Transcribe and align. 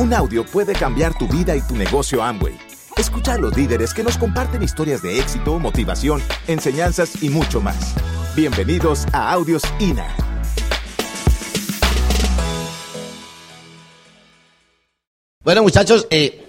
Un 0.00 0.14
audio 0.14 0.46
puede 0.46 0.72
cambiar 0.72 1.12
tu 1.18 1.28
vida 1.28 1.54
y 1.54 1.60
tu 1.60 1.76
negocio 1.76 2.22
Amway. 2.22 2.56
Escucha 2.96 3.34
a 3.34 3.36
los 3.38 3.54
líderes 3.54 3.92
que 3.92 4.02
nos 4.02 4.16
comparten 4.16 4.62
historias 4.62 5.02
de 5.02 5.18
éxito, 5.18 5.58
motivación, 5.58 6.22
enseñanzas 6.46 7.22
y 7.22 7.28
mucho 7.28 7.60
más. 7.60 7.94
Bienvenidos 8.34 9.04
a 9.12 9.30
Audios 9.30 9.62
INA. 9.78 10.08
Bueno, 15.44 15.62
muchachos, 15.64 16.06
eh, 16.08 16.46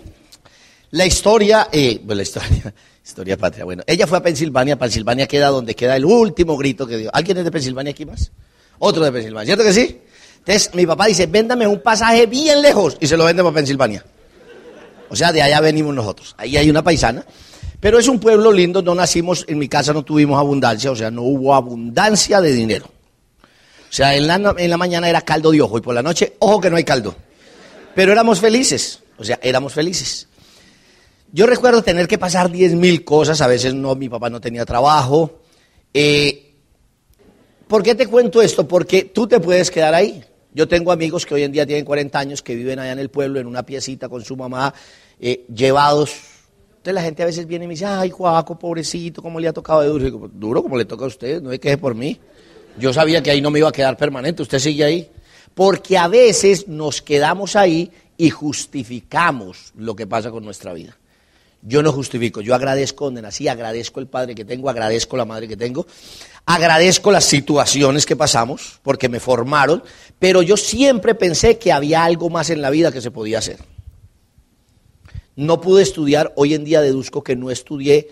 la 0.91 1.05
historia, 1.05 1.67
eh, 1.73 1.99
bueno, 2.05 2.19
la 2.19 2.23
historia, 2.23 2.73
historia 3.03 3.35
patria. 3.35 3.65
Bueno, 3.65 3.83
ella 3.85 4.07
fue 4.07 4.19
a 4.19 4.23
Pensilvania. 4.23 4.79
Pensilvania 4.79 5.27
queda 5.27 5.49
donde 5.49 5.75
queda 5.75 5.97
el 5.97 6.05
último 6.05 6.55
grito 6.55 6.87
que 6.87 6.95
dio. 6.95 7.09
¿Alguien 7.13 7.39
es 7.39 7.43
de 7.43 7.51
Pensilvania 7.51 7.91
aquí 7.91 8.05
más? 8.05 8.31
Otro 8.79 9.03
de 9.03 9.11
Pensilvania, 9.11 9.45
¿cierto 9.45 9.65
que 9.65 9.73
sí? 9.73 10.01
Entonces, 10.41 10.73
mi 10.73 10.85
papá 10.85 11.05
dice, 11.05 11.27
véndame 11.27 11.67
un 11.67 11.81
pasaje 11.81 12.25
bien 12.25 12.61
lejos 12.61 12.97
y 12.99 13.07
se 13.07 13.15
lo 13.15 13.25
vende 13.25 13.43
para 13.43 13.55
Pensilvania. 13.55 14.03
O 15.09 15.15
sea, 15.15 15.31
de 15.31 15.41
allá 15.41 15.59
venimos 15.59 15.93
nosotros. 15.93 16.33
Ahí 16.37 16.57
hay 16.57 16.69
una 16.69 16.83
paisana. 16.83 17.23
Pero 17.79 17.99
es 17.99 18.07
un 18.07 18.19
pueblo 18.19 18.51
lindo, 18.51 18.81
no 18.81 18.95
nacimos, 18.95 19.45
en 19.47 19.57
mi 19.57 19.67
casa 19.67 19.91
no 19.91 20.03
tuvimos 20.03 20.39
abundancia, 20.39 20.91
o 20.91 20.95
sea, 20.95 21.09
no 21.09 21.23
hubo 21.23 21.53
abundancia 21.53 22.39
de 22.39 22.53
dinero. 22.53 22.85
O 22.85 23.93
sea, 23.93 24.15
en 24.15 24.27
la, 24.27 24.55
en 24.57 24.69
la 24.69 24.77
mañana 24.77 25.09
era 25.09 25.21
caldo 25.21 25.51
de 25.51 25.61
ojo 25.61 25.79
y 25.79 25.81
por 25.81 25.93
la 25.93 26.03
noche, 26.03 26.35
ojo 26.39 26.61
que 26.61 26.69
no 26.69 26.77
hay 26.77 26.83
caldo. 26.83 27.15
Pero 27.95 28.11
éramos 28.11 28.39
felices, 28.39 28.99
o 29.17 29.23
sea, 29.23 29.39
éramos 29.41 29.73
felices. 29.73 30.27
Yo 31.33 31.47
recuerdo 31.47 31.81
tener 31.81 32.07
que 32.07 32.17
pasar 32.17 32.51
diez 32.51 32.73
mil 32.73 33.03
cosas, 33.03 33.41
a 33.41 33.47
veces 33.47 33.73
no, 33.73 33.95
mi 33.95 34.09
papá 34.09 34.29
no 34.29 34.39
tenía 34.39 34.63
trabajo. 34.63 35.41
Eh, 35.93 36.53
¿Por 37.67 37.83
qué 37.83 37.95
te 37.95 38.07
cuento 38.07 38.41
esto? 38.41 38.67
Porque 38.67 39.05
tú 39.05 39.27
te 39.27 39.39
puedes 39.39 39.71
quedar 39.71 39.93
ahí. 39.93 40.23
Yo 40.53 40.67
tengo 40.67 40.91
amigos 40.91 41.25
que 41.25 41.33
hoy 41.33 41.43
en 41.43 41.51
día 41.51 41.65
tienen 41.65 41.85
40 41.85 42.19
años, 42.19 42.41
que 42.41 42.55
viven 42.55 42.79
allá 42.79 42.91
en 42.91 42.99
el 42.99 43.09
pueblo, 43.09 43.39
en 43.39 43.47
una 43.47 43.63
piecita 43.63 44.09
con 44.09 44.23
su 44.23 44.35
mamá, 44.35 44.73
eh, 45.19 45.45
llevados. 45.53 46.13
Entonces 46.71 46.93
la 46.93 47.01
gente 47.01 47.23
a 47.23 47.25
veces 47.27 47.47
viene 47.47 47.65
y 47.65 47.67
me 47.69 47.73
dice, 47.75 47.85
ay, 47.85 48.09
Juaco, 48.09 48.59
pobrecito, 48.59 49.21
¿cómo 49.21 49.39
le 49.39 49.47
ha 49.47 49.53
tocado 49.53 49.81
de 49.81 49.87
duro? 49.87 50.03
Digo, 50.03 50.29
duro 50.33 50.61
como 50.61 50.77
le 50.77 50.85
toca 50.85 51.05
a 51.05 51.07
usted, 51.07 51.41
no 51.41 51.51
hay 51.51 51.59
queje 51.59 51.77
por 51.77 51.95
mí. 51.95 52.19
Yo 52.77 52.93
sabía 52.93 53.21
que 53.21 53.31
ahí 53.31 53.41
no 53.41 53.51
me 53.51 53.59
iba 53.59 53.69
a 53.69 53.71
quedar 53.71 53.95
permanente, 53.97 54.41
usted 54.41 54.59
sigue 54.59 54.83
ahí. 54.83 55.09
Porque 55.53 55.97
a 55.97 56.07
veces 56.07 56.67
nos 56.67 57.01
quedamos 57.01 57.55
ahí 57.55 57.91
y 58.17 58.29
justificamos 58.29 59.73
lo 59.77 59.95
que 59.95 60.07
pasa 60.07 60.31
con 60.31 60.43
nuestra 60.43 60.73
vida. 60.73 60.97
Yo 61.63 61.83
no 61.83 61.91
justifico, 61.91 62.41
yo 62.41 62.55
agradezco 62.55 63.05
donde 63.05 63.21
nací, 63.21 63.47
agradezco 63.47 63.99
el 63.99 64.07
padre 64.07 64.33
que 64.33 64.45
tengo, 64.45 64.69
agradezco 64.69 65.15
la 65.15 65.25
madre 65.25 65.47
que 65.47 65.55
tengo, 65.55 65.85
agradezco 66.45 67.11
las 67.11 67.25
situaciones 67.25 68.07
que 68.07 68.15
pasamos 68.15 68.79
porque 68.81 69.09
me 69.09 69.19
formaron, 69.19 69.83
pero 70.17 70.41
yo 70.41 70.57
siempre 70.57 71.13
pensé 71.13 71.59
que 71.59 71.71
había 71.71 72.03
algo 72.03 72.31
más 72.31 72.49
en 72.49 72.63
la 72.63 72.71
vida 72.71 72.91
que 72.91 72.99
se 72.99 73.11
podía 73.11 73.37
hacer. 73.37 73.59
No 75.35 75.61
pude 75.61 75.83
estudiar, 75.83 76.33
hoy 76.35 76.55
en 76.55 76.63
día 76.63 76.81
deduzco 76.81 77.23
que 77.23 77.35
no 77.35 77.51
estudié 77.51 78.09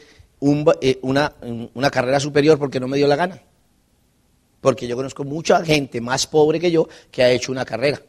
eh, 0.82 1.00
una, 1.02 1.34
una 1.74 1.90
carrera 1.90 2.20
superior 2.20 2.60
porque 2.60 2.80
no 2.80 2.88
me 2.88 2.98
dio 2.98 3.08
la 3.08 3.16
gana. 3.16 3.42
Porque 4.62 4.88
yo 4.88 4.96
conozco 4.96 5.24
mucha 5.24 5.64
gente 5.66 6.02
más 6.02 6.28
pobre 6.28 6.60
que 6.60 6.70
yo 6.70 6.88
que 7.12 7.24
ha 7.24 7.32
hecho 7.32 7.52
una 7.52 7.66
carrera. 7.66 8.02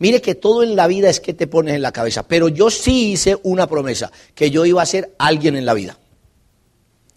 Mire 0.00 0.22
que 0.22 0.34
todo 0.34 0.62
en 0.62 0.76
la 0.76 0.86
vida 0.86 1.10
es 1.10 1.20
que 1.20 1.34
te 1.34 1.46
pones 1.46 1.74
en 1.74 1.82
la 1.82 1.92
cabeza, 1.92 2.26
pero 2.26 2.48
yo 2.48 2.70
sí 2.70 3.12
hice 3.12 3.38
una 3.42 3.66
promesa, 3.66 4.10
que 4.34 4.50
yo 4.50 4.64
iba 4.64 4.80
a 4.80 4.86
ser 4.86 5.14
alguien 5.18 5.56
en 5.56 5.66
la 5.66 5.74
vida. 5.74 5.98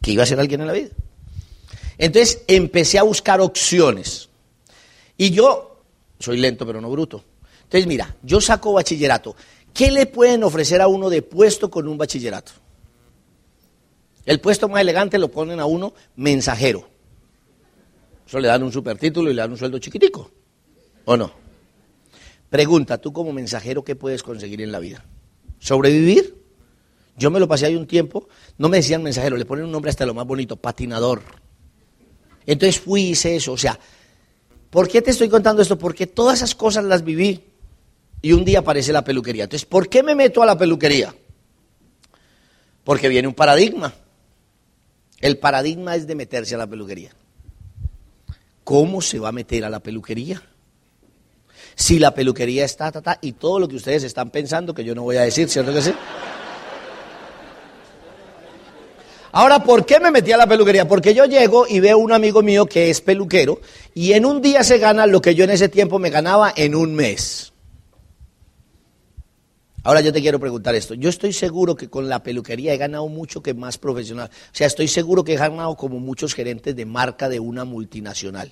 Que 0.02 0.12
iba 0.12 0.24
a 0.24 0.26
ser 0.26 0.38
alguien 0.38 0.60
en 0.60 0.68
la 0.68 0.74
vida. 0.74 0.90
Entonces 1.98 2.44
empecé 2.46 3.00
a 3.00 3.04
buscar 3.04 3.40
opciones. 3.40 4.28
Y 5.16 5.32
yo 5.32 5.82
soy 6.20 6.38
lento, 6.38 6.66
pero 6.66 6.82
no 6.82 6.92
bruto. 6.92 7.24
Entonces, 7.64 7.88
mira, 7.88 8.18
yo 8.22 8.42
saco 8.42 8.74
bachillerato. 8.74 9.34
¿Qué 9.74 9.90
le 9.90 10.06
pueden 10.06 10.44
ofrecer 10.44 10.82
a 10.82 10.88
uno 10.88 11.10
de 11.10 11.22
puesto 11.22 11.72
con 11.72 11.88
un 11.88 11.98
bachillerato? 11.98 12.52
El 14.26 14.42
puesto 14.42 14.68
más 14.68 14.82
elegante 14.82 15.18
lo 15.18 15.32
ponen 15.32 15.62
a 15.62 15.66
uno 15.66 15.94
mensajero. 16.18 16.86
Eso 18.28 18.40
le 18.42 18.50
dan 18.50 18.62
un 18.62 18.74
supertítulo 18.74 19.32
y 19.32 19.34
le 19.34 19.42
dan 19.42 19.52
un 19.52 19.58
sueldo 19.58 19.80
chiquitico. 19.80 20.30
¿O 21.06 21.16
no? 21.16 21.43
Pregunta, 22.54 23.00
tú 23.00 23.12
como 23.12 23.34
mensajero, 23.34 23.84
¿qué 23.84 23.96
puedes 23.96 24.22
conseguir 24.22 24.62
en 24.62 24.72
la 24.72 24.78
vida? 24.78 25.04
¿Sobrevivir? 25.58 26.36
Yo 27.18 27.32
me 27.32 27.40
lo 27.40 27.48
pasé 27.48 27.66
ahí 27.66 27.76
un 27.76 27.88
tiempo, 27.88 28.30
no 28.60 28.70
me 28.70 28.78
decían 28.78 29.02
mensajero, 29.02 29.38
le 29.38 29.46
ponen 29.46 29.66
un 29.66 29.72
nombre 29.72 29.90
hasta 29.90 30.06
lo 30.06 30.14
más 30.14 30.28
bonito, 30.28 30.56
patinador. 30.56 31.24
Entonces 32.46 32.80
fui 32.80 33.06
hice 33.06 33.38
eso, 33.38 33.54
o 33.54 33.58
sea, 33.58 33.80
¿por 34.70 34.88
qué 34.88 35.02
te 35.02 35.10
estoy 35.10 35.30
contando 35.30 35.64
esto? 35.64 35.80
Porque 35.80 36.06
todas 36.06 36.38
esas 36.38 36.54
cosas 36.54 36.84
las 36.84 37.04
viví 37.04 37.44
y 38.22 38.34
un 38.34 38.46
día 38.46 38.60
aparece 38.60 38.94
la 38.94 39.04
peluquería. 39.04 39.46
Entonces, 39.46 39.66
¿por 39.66 39.90
qué 39.90 40.04
me 40.04 40.14
meto 40.14 40.44
a 40.44 40.46
la 40.46 40.56
peluquería? 40.56 41.16
Porque 42.84 43.10
viene 43.10 43.28
un 43.28 43.34
paradigma. 43.34 43.96
El 45.20 45.40
paradigma 45.40 45.96
es 45.96 46.06
de 46.06 46.14
meterse 46.14 46.54
a 46.54 46.60
la 46.60 46.68
peluquería. 46.68 47.16
¿Cómo 48.64 49.02
se 49.02 49.18
va 49.18 49.30
a 49.30 49.32
meter 49.32 49.66
a 49.66 49.72
la 49.72 49.80
peluquería? 49.80 50.53
Si 51.76 52.00
la 52.00 52.14
peluquería 52.14 52.66
está, 52.66 52.92
ta, 52.92 53.02
ta, 53.02 53.20
y 53.22 53.34
todo 53.34 53.60
lo 53.60 53.68
que 53.68 53.76
ustedes 53.76 54.04
están 54.04 54.30
pensando, 54.30 54.74
que 54.74 54.84
yo 54.84 54.96
no 54.96 55.04
voy 55.04 55.18
a 55.18 55.22
decir, 55.22 55.50
¿cierto 55.50 55.74
que 55.74 55.82
sí? 55.82 55.94
Ahora, 59.36 59.64
¿por 59.64 59.84
qué 59.84 60.00
me 60.00 60.12
metí 60.12 60.32
a 60.32 60.38
la 60.38 60.46
peluquería? 60.46 60.88
Porque 60.88 61.16
yo 61.16 61.26
llego 61.26 61.66
y 61.68 61.80
veo 61.80 61.98
un 61.98 62.12
amigo 62.12 62.44
mío 62.44 62.68
que 62.68 62.92
es 62.92 63.02
peluquero 63.02 63.62
y 63.96 64.14
en 64.14 64.28
un 64.28 64.44
día 64.44 64.64
se 64.64 64.78
gana 64.78 65.08
lo 65.08 65.22
que 65.22 65.34
yo 65.34 65.44
en 65.44 65.50
ese 65.50 65.70
tiempo 65.70 65.98
me 65.98 66.12
ganaba 66.12 66.54
en 66.56 66.76
un 66.76 66.94
mes. 66.94 67.52
Ahora 69.82 70.02
yo 70.02 70.14
te 70.14 70.22
quiero 70.22 70.40
preguntar 70.40 70.76
esto. 70.76 70.94
Yo 70.94 71.10
estoy 71.10 71.34
seguro 71.34 71.76
que 71.76 71.90
con 71.90 72.08
la 72.08 72.22
peluquería 72.22 72.76
he 72.76 72.78
ganado 72.78 73.08
mucho 73.08 73.42
que 73.42 73.56
más 73.56 73.80
profesional. 73.80 74.30
O 74.32 74.56
sea, 74.56 74.68
estoy 74.68 74.88
seguro 74.88 75.24
que 75.24 75.34
he 75.34 75.38
ganado 75.38 75.76
como 75.76 76.00
muchos 76.00 76.36
gerentes 76.36 76.76
de 76.76 76.86
marca 76.86 77.28
de 77.28 77.40
una 77.40 77.66
multinacional 77.66 78.52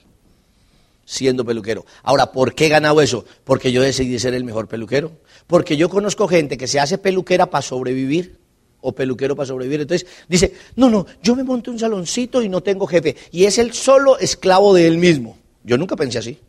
siendo 1.06 1.46
peluquero. 1.46 1.86
Ahora, 2.04 2.32
¿por 2.32 2.54
qué 2.54 2.68
he 2.68 2.70
ganado 2.70 3.02
eso? 3.02 3.26
Porque 3.44 3.72
yo 3.72 3.82
decidí 3.82 4.18
ser 4.20 4.34
el 4.34 4.44
mejor 4.44 4.68
peluquero. 4.68 5.12
Porque 5.48 5.78
yo 5.78 5.90
conozco 5.90 6.28
gente 6.28 6.58
que 6.58 6.68
se 6.68 6.80
hace 6.80 6.98
peluquera 6.98 7.50
para 7.50 7.62
sobrevivir 7.62 8.38
o 8.82 8.94
peluquero 8.94 9.36
para 9.36 9.48
sobrevivir. 9.48 9.82
Entonces 9.82 10.08
dice, 10.28 10.54
no, 10.76 10.90
no, 10.90 11.06
yo 11.22 11.36
me 11.36 11.44
monté 11.44 11.70
un 11.70 11.80
saloncito 11.80 12.42
y 12.42 12.50
no 12.50 12.62
tengo 12.62 12.88
jefe. 12.88 13.16
Y 13.32 13.46
es 13.46 13.58
el 13.58 13.74
solo 13.74 14.18
esclavo 14.20 14.74
de 14.74 14.88
él 14.88 14.98
mismo. 14.98 15.38
Yo 15.64 15.78
nunca 15.78 15.96
pensé 15.96 16.20
así. 16.20 16.40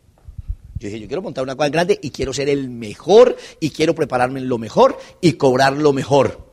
Yo 0.79 0.87
dije, 0.87 0.99
yo 0.99 1.07
quiero 1.07 1.21
montar 1.21 1.43
una 1.43 1.55
cosa 1.55 1.69
grande 1.69 1.99
y 2.01 2.09
quiero 2.09 2.33
ser 2.33 2.49
el 2.49 2.69
mejor 2.69 3.37
y 3.59 3.69
quiero 3.69 3.95
prepararme 3.95 4.39
en 4.39 4.49
lo 4.49 4.57
mejor 4.57 4.97
y 5.21 5.33
cobrar 5.33 5.73
lo 5.73 5.93
mejor. 5.93 6.52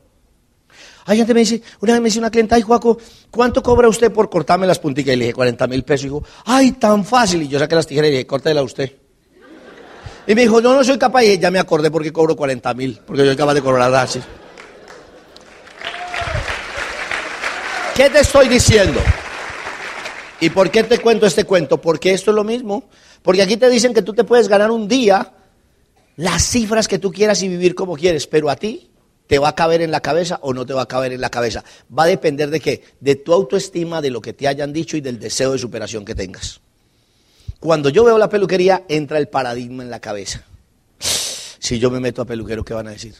Hay 1.05 1.17
gente 1.17 1.33
me 1.33 1.39
dice, 1.39 1.61
una 1.79 1.93
vez 1.93 2.01
me 2.01 2.05
dice 2.09 2.19
una 2.19 2.29
clienta, 2.29 2.55
ay, 2.55 2.61
Juaco, 2.61 2.97
¿cuánto 3.29 3.63
cobra 3.63 3.89
usted 3.89 4.11
por 4.11 4.29
cortarme 4.29 4.67
las 4.67 4.79
punticas? 4.79 5.13
Y 5.13 5.17
le 5.17 5.25
dije, 5.25 5.33
40 5.33 5.67
mil 5.67 5.83
pesos. 5.83 6.05
Y 6.05 6.07
dijo, 6.07 6.23
ay, 6.45 6.73
tan 6.73 7.03
fácil. 7.03 7.41
Y 7.41 7.47
yo 7.47 7.59
saqué 7.59 7.75
las 7.75 7.87
tijeras 7.87 8.07
y 8.07 8.11
le 8.11 8.17
dije, 8.17 8.27
córtela 8.27 8.61
a 8.61 8.63
usted. 8.63 8.91
Y 10.27 10.35
me 10.35 10.41
dijo, 10.41 10.61
yo 10.61 10.75
no 10.75 10.83
soy 10.83 10.97
capaz. 10.97 11.23
Y 11.23 11.39
ya 11.39 11.49
me 11.49 11.59
acordé 11.59 11.89
porque 11.89 12.13
cobro 12.13 12.35
40 12.35 12.73
mil, 12.75 12.99
porque 13.05 13.23
yo 13.23 13.27
soy 13.27 13.37
capaz 13.37 13.53
de 13.55 13.61
cobrar 13.61 13.93
así. 13.95 14.21
¿Qué 17.95 18.09
te 18.09 18.19
estoy 18.19 18.47
diciendo? 18.47 18.99
¿Y 20.39 20.49
por 20.49 20.69
qué 20.71 20.83
te 20.83 20.99
cuento 20.99 21.25
este 21.25 21.43
cuento? 21.43 21.81
Porque 21.81 22.13
esto 22.13 22.31
es 22.31 22.35
lo 22.35 22.43
mismo. 22.43 22.85
Porque 23.21 23.41
aquí 23.41 23.57
te 23.57 23.69
dicen 23.69 23.93
que 23.93 24.01
tú 24.01 24.13
te 24.13 24.23
puedes 24.23 24.47
ganar 24.47 24.71
un 24.71 24.87
día 24.87 25.33
las 26.15 26.43
cifras 26.43 26.87
que 26.87 26.99
tú 26.99 27.11
quieras 27.11 27.41
y 27.41 27.47
vivir 27.47 27.75
como 27.75 27.95
quieres, 27.95 28.27
pero 28.27 28.49
a 28.49 28.55
ti 28.55 28.90
¿Te 29.31 29.39
va 29.39 29.47
a 29.47 29.55
caber 29.55 29.81
en 29.81 29.91
la 29.91 30.01
cabeza 30.01 30.39
o 30.41 30.53
no 30.53 30.65
te 30.65 30.73
va 30.73 30.81
a 30.81 30.87
caber 30.89 31.13
en 31.13 31.21
la 31.21 31.29
cabeza? 31.29 31.63
Va 31.97 32.03
a 32.03 32.07
depender 32.07 32.49
de 32.49 32.59
qué? 32.59 32.83
De 32.99 33.15
tu 33.15 33.31
autoestima, 33.31 34.01
de 34.01 34.09
lo 34.09 34.19
que 34.19 34.33
te 34.33 34.45
hayan 34.45 34.73
dicho 34.73 34.97
y 34.97 34.99
del 34.99 35.19
deseo 35.19 35.53
de 35.53 35.57
superación 35.57 36.03
que 36.03 36.15
tengas. 36.15 36.59
Cuando 37.61 37.87
yo 37.87 38.03
veo 38.03 38.17
la 38.17 38.27
peluquería, 38.27 38.83
entra 38.89 39.19
el 39.19 39.29
paradigma 39.29 39.83
en 39.83 39.89
la 39.89 40.01
cabeza. 40.01 40.43
Si 40.99 41.79
yo 41.79 41.89
me 41.89 42.01
meto 42.01 42.21
a 42.21 42.25
peluquero, 42.25 42.65
¿qué 42.65 42.73
van 42.73 42.89
a 42.89 42.91
decir? 42.91 43.15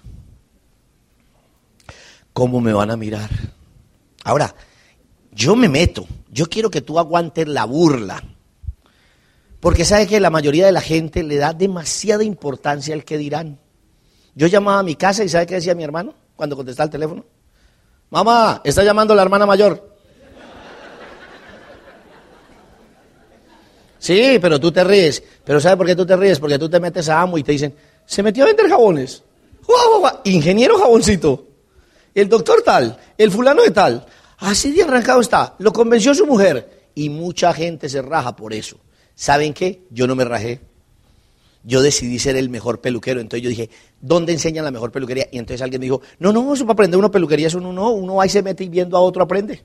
¿Cómo 2.34 2.60
me 2.60 2.74
van 2.74 2.92
a 2.92 2.98
mirar? 2.98 3.30
Ahora, 4.26 4.54
yo 5.32 5.56
me 5.56 5.70
meto. 5.70 6.06
Yo 6.30 6.48
quiero 6.48 6.70
que 6.70 6.82
tú 6.82 7.00
aguantes 7.00 7.48
la 7.48 7.64
burla. 7.64 8.22
Porque 9.62 9.86
sabes 9.86 10.10
que 10.10 10.20
la 10.20 10.30
mayoría 10.30 10.66
de 10.66 10.74
la 10.74 10.82
gente 10.82 11.24
le 11.24 11.38
da 11.38 11.54
demasiada 11.54 12.26
importancia 12.26 12.94
al 12.94 13.06
que 13.06 13.18
dirán. 13.18 13.60
Yo 14.36 14.48
llamaba 14.48 14.80
a 14.80 14.84
mi 14.84 14.96
casa 14.96 15.24
y 15.24 15.30
¿sabe 15.30 15.46
qué 15.46 15.56
decía 15.56 15.76
mi 15.76 15.84
hermano 15.84 16.14
cuando 16.36 16.56
contestaba 16.56 16.86
el 16.86 16.92
teléfono? 16.92 17.26
Mamá, 18.10 18.62
está 18.64 18.84
llamando 18.84 19.16
la 19.16 19.22
hermana 19.22 19.46
mayor. 19.46 19.92
Sí, 24.00 24.40
pero 24.42 24.60
tú 24.60 24.72
te 24.72 24.84
ríes. 24.84 25.24
Pero 25.44 25.60
¿sabe 25.60 25.78
por 25.78 25.86
qué 25.86 25.96
tú 25.96 26.06
te 26.06 26.18
ríes? 26.18 26.40
Porque 26.40 26.58
tú 26.58 26.68
te 26.68 26.80
metes 26.80 27.08
a 27.08 27.22
amo 27.22 27.38
y 27.38 27.44
te 27.44 27.52
dicen, 27.52 27.76
se 28.06 28.24
metió 28.24 28.44
a 28.44 28.48
vender 28.48 28.68
jabones. 28.68 29.24
Ingeniero 30.24 30.78
jaboncito. 30.80 31.48
El 32.14 32.28
doctor 32.28 32.62
tal, 32.64 32.98
el 33.18 33.32
fulano 33.32 33.62
de 33.62 33.72
tal. 33.72 34.06
Así 34.40 34.72
de 34.72 34.84
arrancado 34.84 35.22
está. 35.22 35.56
Lo 35.60 35.72
convenció 35.72 36.14
su 36.16 36.26
mujer. 36.26 36.90
Y 36.96 37.10
mucha 37.10 37.54
gente 37.54 37.88
se 37.88 38.02
raja 38.02 38.36
por 38.36 38.54
eso. 38.54 38.78
¿Saben 39.16 39.54
qué? 39.54 39.84
Yo 39.92 40.08
no 40.08 40.16
me 40.16 40.26
rajé. 40.26 40.62
Yo 41.64 41.82
decidí 41.82 42.20
ser 42.20 42.36
el 42.36 42.50
mejor 42.50 42.82
peluquero. 42.82 43.20
Entonces 43.20 43.44
yo 43.44 43.50
dije, 43.50 43.70
¿dónde 44.00 44.34
enseñan 44.34 44.66
la 44.66 44.72
mejor 44.72 44.92
peluquería? 44.92 45.28
Y 45.32 45.38
entonces 45.38 45.62
alguien 45.62 45.80
me 45.80 45.86
dijo, 45.86 46.02
no, 46.20 46.32
no, 46.32 46.54
eso 46.54 46.66
para 46.66 46.74
aprender 46.74 46.98
una 46.98 47.12
peluquería, 47.12 47.48
eso 47.48 47.60
no, 47.60 47.72
no, 47.74 47.92
uno 47.92 48.22
ahí 48.22 48.30
se 48.30 48.42
mete 48.42 48.64
y 48.64 48.70
viendo 48.70 48.98
a 48.98 49.02
otro 49.02 49.24
aprende. 49.24 49.62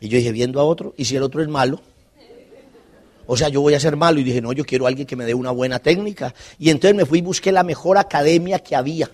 Y 0.00 0.08
yo 0.08 0.18
dije, 0.18 0.32
viendo 0.32 0.60
a 0.60 0.64
otro, 0.64 0.94
y 0.96 1.04
si 1.04 1.16
el 1.16 1.22
otro 1.22 1.42
es 1.42 1.48
malo, 1.48 1.80
o 3.26 3.36
sea, 3.36 3.48
yo 3.48 3.60
voy 3.60 3.74
a 3.74 3.80
ser 3.80 3.96
malo. 3.96 4.20
Y 4.20 4.24
dije, 4.24 4.40
no, 4.40 4.52
yo 4.52 4.64
quiero 4.64 4.86
alguien 4.86 5.06
que 5.06 5.16
me 5.16 5.24
dé 5.24 5.34
una 5.34 5.50
buena 5.52 5.78
técnica. 5.78 6.34
Y 6.58 6.70
entonces 6.70 6.96
me 6.96 7.06
fui 7.06 7.20
y 7.20 7.22
busqué 7.22 7.52
la 7.52 7.62
mejor 7.62 7.98
academia 7.98 8.58
que 8.58 8.74
había. 8.74 9.10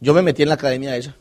Yo 0.00 0.14
me 0.14 0.22
metí 0.22 0.42
en 0.42 0.48
la 0.48 0.54
academia 0.54 0.96
esa. 0.96 1.14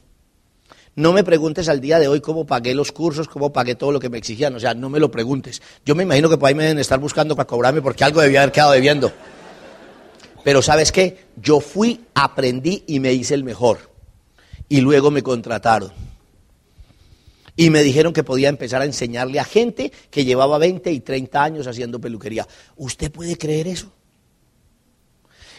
No 0.96 1.14
me 1.14 1.24
preguntes 1.24 1.70
al 1.70 1.80
día 1.80 2.00
de 2.00 2.08
hoy 2.08 2.20
cómo 2.20 2.46
pagué 2.46 2.76
los 2.76 2.92
cursos, 2.92 3.28
cómo 3.30 3.54
pagué 3.54 3.76
todo 3.76 3.92
lo 3.92 4.00
que 4.00 4.10
me 4.10 4.18
exigían. 4.18 4.54
O 4.56 4.60
sea, 4.60 4.74
no 4.74 4.90
me 4.90 5.00
lo 5.00 5.10
preguntes. 5.10 5.62
Yo 5.86 5.96
me 5.96 6.04
imagino 6.04 6.30
que 6.30 6.38
por 6.38 6.50
ahí 6.50 6.56
me 6.56 6.64
deben 6.64 6.80
estar 6.80 7.00
buscando 7.00 7.36
para 7.36 7.48
cobrarme 7.48 7.82
porque 7.82 8.04
algo 8.04 8.22
debía 8.22 8.42
haber 8.42 8.52
quedado 8.52 8.74
debiendo. 8.74 9.12
Pero 10.44 10.62
¿sabes 10.62 10.92
qué? 10.92 11.28
Yo 11.38 11.62
fui, 11.62 12.02
aprendí 12.14 12.84
y 12.88 13.00
me 13.00 13.14
hice 13.14 13.34
el 13.36 13.44
mejor. 13.44 13.90
Y 14.68 14.82
luego 14.82 15.12
me 15.12 15.24
contrataron. 15.24 15.94
Y 17.56 17.70
me 17.70 17.84
dijeron 17.84 18.12
que 18.12 18.24
podía 18.24 18.50
empezar 18.50 18.82
a 18.82 18.86
enseñarle 18.86 19.40
a 19.40 19.44
gente 19.44 19.92
que 20.10 20.26
llevaba 20.26 20.58
20 20.58 20.92
y 20.92 21.00
30 21.00 21.44
años 21.44 21.68
haciendo 21.68 22.00
peluquería. 22.00 22.48
¿Usted 22.76 23.12
puede 23.12 23.38
creer 23.38 23.68
eso? 23.68 23.92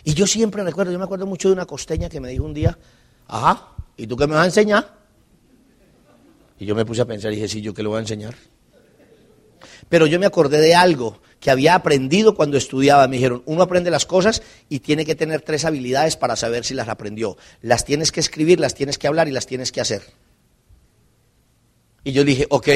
Y 0.04 0.14
yo 0.14 0.26
siempre 0.26 0.64
recuerdo, 0.64 0.92
yo 0.92 0.98
me 0.98 1.04
acuerdo 1.04 1.26
mucho 1.26 1.48
de 1.48 1.54
una 1.54 1.64
costeña 1.64 2.08
que 2.08 2.20
me 2.20 2.28
dijo 2.28 2.44
un 2.44 2.54
día, 2.54 2.76
ajá, 3.28 3.68
¿y 3.96 4.06
tú 4.06 4.16
qué 4.16 4.26
me 4.26 4.34
vas 4.34 4.42
a 4.42 4.46
enseñar? 4.46 5.01
Y 6.62 6.64
yo 6.64 6.76
me 6.76 6.84
puse 6.84 7.02
a 7.02 7.06
pensar 7.06 7.32
y 7.32 7.34
dije, 7.34 7.48
sí, 7.48 7.60
¿yo 7.60 7.74
qué 7.74 7.82
le 7.82 7.88
voy 7.88 7.96
a 7.96 8.02
enseñar? 8.02 8.36
Pero 9.88 10.06
yo 10.06 10.20
me 10.20 10.26
acordé 10.26 10.60
de 10.60 10.76
algo 10.76 11.20
que 11.40 11.50
había 11.50 11.74
aprendido 11.74 12.36
cuando 12.36 12.56
estudiaba. 12.56 13.08
Me 13.08 13.16
dijeron, 13.16 13.42
uno 13.46 13.64
aprende 13.64 13.90
las 13.90 14.06
cosas 14.06 14.44
y 14.68 14.78
tiene 14.78 15.04
que 15.04 15.16
tener 15.16 15.40
tres 15.40 15.64
habilidades 15.64 16.16
para 16.16 16.36
saber 16.36 16.64
si 16.64 16.74
las 16.74 16.88
aprendió. 16.88 17.36
Las 17.62 17.84
tienes 17.84 18.12
que 18.12 18.20
escribir, 18.20 18.60
las 18.60 18.76
tienes 18.76 18.96
que 18.96 19.08
hablar 19.08 19.26
y 19.26 19.32
las 19.32 19.46
tienes 19.46 19.72
que 19.72 19.80
hacer. 19.80 20.02
Y 22.04 22.12
yo 22.12 22.22
dije, 22.22 22.46
ok, 22.48 22.68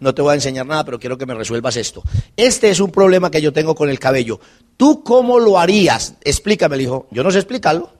no 0.00 0.14
te 0.14 0.20
voy 0.20 0.32
a 0.32 0.34
enseñar 0.34 0.66
nada, 0.66 0.84
pero 0.84 1.00
quiero 1.00 1.16
que 1.16 1.24
me 1.24 1.32
resuelvas 1.32 1.78
esto. 1.78 2.02
Este 2.36 2.68
es 2.68 2.78
un 2.78 2.90
problema 2.90 3.30
que 3.30 3.40
yo 3.40 3.54
tengo 3.54 3.74
con 3.74 3.88
el 3.88 3.98
cabello. 3.98 4.38
¿Tú 4.76 5.02
cómo 5.02 5.38
lo 5.38 5.58
harías? 5.58 6.12
Explícame, 6.24 6.76
le 6.76 6.82
dijo. 6.82 7.08
Yo 7.10 7.22
no 7.22 7.30
sé 7.30 7.38
explicarlo. 7.38 7.90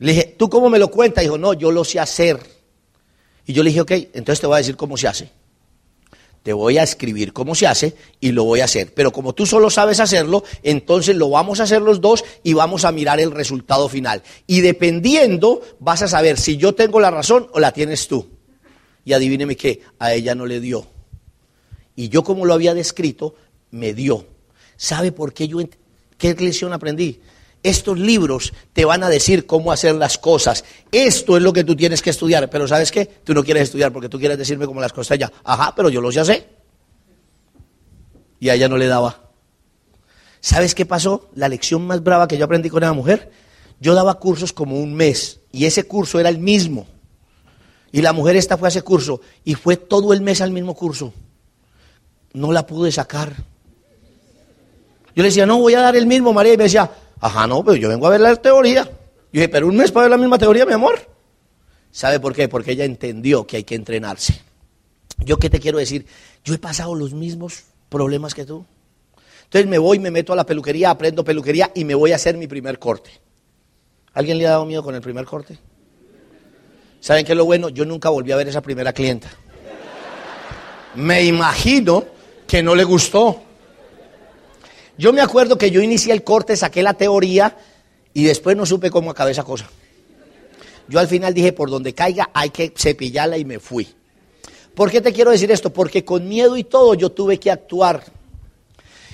Le 0.00 0.10
dije, 0.10 0.34
¿tú 0.36 0.50
cómo 0.50 0.68
me 0.68 0.80
lo 0.80 0.90
cuentas? 0.90 1.22
Dijo, 1.22 1.38
no, 1.38 1.52
yo 1.52 1.70
lo 1.70 1.84
sé 1.84 2.00
hacer. 2.00 2.53
Y 3.46 3.52
yo 3.52 3.62
le 3.62 3.70
dije, 3.70 3.80
ok, 3.80 3.90
entonces 4.14 4.40
te 4.40 4.46
voy 4.46 4.54
a 4.54 4.58
decir 4.58 4.76
cómo 4.76 4.96
se 4.96 5.08
hace. 5.08 5.30
Te 6.42 6.52
voy 6.52 6.76
a 6.76 6.82
escribir 6.82 7.32
cómo 7.32 7.54
se 7.54 7.66
hace 7.66 7.96
y 8.20 8.32
lo 8.32 8.44
voy 8.44 8.60
a 8.60 8.66
hacer. 8.66 8.92
Pero 8.92 9.12
como 9.12 9.32
tú 9.34 9.46
solo 9.46 9.70
sabes 9.70 9.98
hacerlo, 9.98 10.44
entonces 10.62 11.16
lo 11.16 11.30
vamos 11.30 11.58
a 11.58 11.62
hacer 11.62 11.80
los 11.80 12.02
dos 12.02 12.22
y 12.42 12.52
vamos 12.52 12.84
a 12.84 12.92
mirar 12.92 13.18
el 13.18 13.30
resultado 13.30 13.88
final. 13.88 14.22
Y 14.46 14.60
dependiendo, 14.60 15.62
vas 15.80 16.02
a 16.02 16.08
saber 16.08 16.38
si 16.38 16.58
yo 16.58 16.74
tengo 16.74 17.00
la 17.00 17.10
razón 17.10 17.48
o 17.52 17.60
la 17.60 17.72
tienes 17.72 18.08
tú. 18.08 18.28
Y 19.06 19.14
adivíneme 19.14 19.56
qué, 19.56 19.80
a 19.98 20.12
ella 20.12 20.34
no 20.34 20.44
le 20.44 20.60
dio. 20.60 20.86
Y 21.96 22.10
yo 22.10 22.22
como 22.24 22.44
lo 22.44 22.52
había 22.52 22.74
descrito, 22.74 23.34
me 23.70 23.94
dio. 23.94 24.26
¿Sabe 24.76 25.12
por 25.12 25.32
qué 25.32 25.48
yo, 25.48 25.58
qué 26.18 26.34
lección 26.34 26.72
aprendí? 26.74 27.20
Estos 27.64 27.98
libros 27.98 28.52
te 28.74 28.84
van 28.84 29.02
a 29.02 29.08
decir 29.08 29.46
cómo 29.46 29.72
hacer 29.72 29.94
las 29.94 30.18
cosas. 30.18 30.64
Esto 30.92 31.38
es 31.38 31.42
lo 31.42 31.54
que 31.54 31.64
tú 31.64 31.74
tienes 31.74 32.02
que 32.02 32.10
estudiar. 32.10 32.50
Pero 32.50 32.68
¿sabes 32.68 32.92
qué? 32.92 33.06
Tú 33.06 33.32
no 33.32 33.42
quieres 33.42 33.64
estudiar 33.64 33.90
porque 33.90 34.10
tú 34.10 34.18
quieres 34.18 34.36
decirme 34.36 34.66
como 34.66 34.82
las 34.82 34.92
costeñas. 34.92 35.32
Ajá, 35.42 35.74
pero 35.74 35.88
yo 35.88 36.02
lo 36.02 36.10
ya 36.10 36.26
sé. 36.26 36.46
Y 38.38 38.50
a 38.50 38.54
ella 38.54 38.68
no 38.68 38.76
le 38.76 38.86
daba. 38.86 39.18
¿Sabes 40.40 40.74
qué 40.74 40.84
pasó? 40.84 41.30
La 41.34 41.48
lección 41.48 41.86
más 41.86 42.02
brava 42.02 42.28
que 42.28 42.36
yo 42.36 42.44
aprendí 42.44 42.68
con 42.68 42.82
esa 42.82 42.92
mujer. 42.92 43.32
Yo 43.80 43.94
daba 43.94 44.20
cursos 44.20 44.52
como 44.52 44.78
un 44.78 44.92
mes 44.94 45.40
y 45.50 45.64
ese 45.64 45.84
curso 45.84 46.20
era 46.20 46.28
el 46.28 46.38
mismo. 46.38 46.86
Y 47.92 48.02
la 48.02 48.12
mujer 48.12 48.36
esta 48.36 48.58
fue 48.58 48.68
a 48.68 48.70
ese 48.70 48.82
curso 48.82 49.22
y 49.42 49.54
fue 49.54 49.78
todo 49.78 50.12
el 50.12 50.20
mes 50.20 50.42
al 50.42 50.50
mismo 50.50 50.74
curso. 50.74 51.14
No 52.34 52.52
la 52.52 52.66
pude 52.66 52.92
sacar. 52.92 53.34
Yo 55.16 55.22
le 55.22 55.30
decía, 55.30 55.46
no, 55.46 55.60
voy 55.60 55.72
a 55.74 55.80
dar 55.80 55.96
el 55.96 56.06
mismo, 56.06 56.34
María. 56.34 56.52
Y 56.52 56.56
me 56.58 56.64
decía, 56.64 56.90
ajá, 57.20 57.46
no, 57.46 57.64
pero 57.64 57.76
yo 57.76 57.88
vengo 57.88 58.06
a 58.06 58.10
ver 58.10 58.20
la 58.20 58.36
teoría. 58.36 58.84
Yo 58.84 58.92
dije, 59.32 59.48
pero 59.48 59.66
un 59.66 59.76
mes 59.76 59.90
para 59.90 60.04
ver 60.04 60.10
la 60.10 60.18
misma 60.18 60.38
teoría, 60.38 60.66
mi 60.66 60.72
amor. 60.72 61.00
¿Sabe 61.90 62.20
por 62.20 62.34
qué? 62.34 62.48
Porque 62.48 62.72
ella 62.72 62.84
entendió 62.84 63.46
que 63.46 63.58
hay 63.58 63.64
que 63.64 63.74
entrenarse. 63.74 64.40
Yo 65.18 65.38
qué 65.38 65.48
te 65.48 65.60
quiero 65.60 65.78
decir, 65.78 66.06
yo 66.44 66.54
he 66.54 66.58
pasado 66.58 66.94
los 66.94 67.12
mismos 67.12 67.64
problemas 67.88 68.34
que 68.34 68.44
tú. 68.44 68.66
Entonces 69.44 69.70
me 69.70 69.78
voy, 69.78 70.00
me 70.00 70.10
meto 70.10 70.32
a 70.32 70.36
la 70.36 70.44
peluquería, 70.44 70.90
aprendo 70.90 71.22
peluquería 71.22 71.70
y 71.74 71.84
me 71.84 71.94
voy 71.94 72.10
a 72.10 72.16
hacer 72.16 72.36
mi 72.36 72.48
primer 72.48 72.80
corte. 72.80 73.10
¿Alguien 74.12 74.38
le 74.38 74.46
ha 74.48 74.50
dado 74.50 74.66
miedo 74.66 74.82
con 74.82 74.96
el 74.96 75.00
primer 75.00 75.24
corte? 75.24 75.58
¿Saben 76.98 77.24
qué 77.24 77.32
es 77.32 77.38
lo 77.38 77.44
bueno? 77.44 77.68
Yo 77.68 77.84
nunca 77.84 78.08
volví 78.08 78.32
a 78.32 78.36
ver 78.36 78.48
esa 78.48 78.60
primera 78.60 78.92
clienta. 78.92 79.28
Me 80.96 81.22
imagino 81.22 82.04
que 82.46 82.60
no 82.60 82.74
le 82.74 82.82
gustó. 82.82 83.43
Yo 84.96 85.12
me 85.12 85.20
acuerdo 85.20 85.58
que 85.58 85.70
yo 85.70 85.80
inicié 85.80 86.12
el 86.12 86.22
corte, 86.22 86.56
saqué 86.56 86.82
la 86.82 86.94
teoría 86.94 87.56
y 88.12 88.24
después 88.24 88.56
no 88.56 88.64
supe 88.64 88.90
cómo 88.90 89.10
acabé 89.10 89.32
esa 89.32 89.42
cosa. 89.42 89.68
Yo 90.88 90.98
al 90.98 91.08
final 91.08 91.34
dije, 91.34 91.52
por 91.52 91.70
donde 91.70 91.94
caiga 91.94 92.30
hay 92.32 92.50
que 92.50 92.72
cepillarla 92.76 93.38
y 93.38 93.44
me 93.44 93.58
fui. 93.58 93.88
¿Por 94.74 94.90
qué 94.90 95.00
te 95.00 95.12
quiero 95.12 95.30
decir 95.30 95.50
esto? 95.50 95.72
Porque 95.72 96.04
con 96.04 96.28
miedo 96.28 96.56
y 96.56 96.64
todo 96.64 96.94
yo 96.94 97.10
tuve 97.10 97.38
que 97.38 97.50
actuar. 97.50 98.04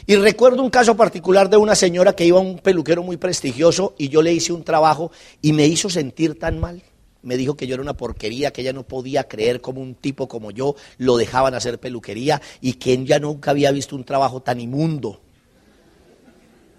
Y 0.07 0.17
recuerdo 0.17 0.63
un 0.63 0.71
caso 0.71 0.97
particular 0.97 1.49
de 1.49 1.57
una 1.57 1.75
señora 1.75 2.15
que 2.15 2.25
iba 2.25 2.39
a 2.39 2.43
un 2.43 2.59
peluquero 2.59 3.03
muy 3.03 3.17
prestigioso 3.17 3.95
y 3.97 4.09
yo 4.09 4.23
le 4.23 4.33
hice 4.33 4.53
un 4.53 4.65
trabajo 4.65 5.13
y 5.41 5.53
me 5.53 5.67
hizo 5.67 5.89
sentir 5.89 6.39
tan 6.39 6.59
mal 6.59 6.83
me 7.23 7.37
dijo 7.37 7.57
que 7.57 7.67
yo 7.67 7.75
era 7.75 7.83
una 7.83 7.97
porquería, 7.97 8.53
que 8.53 8.63
ella 8.63 8.73
no 8.73 8.85
podía 8.85 9.29
creer 9.29 9.61
como 9.61 9.81
un 9.81 9.95
tipo 9.95 10.29
como 10.29 10.51
yo 10.51 10.75
lo 10.99 11.17
dejaban 11.17 11.55
hacer 11.55 11.79
peluquería 11.79 12.41
y 12.61 12.75
que 12.75 12.93
ella 12.93 13.19
nunca 13.19 13.51
había 13.51 13.71
visto 13.73 13.97
un 13.97 14.05
trabajo 14.05 14.41
tan 14.41 14.61
inmundo. 14.61 15.21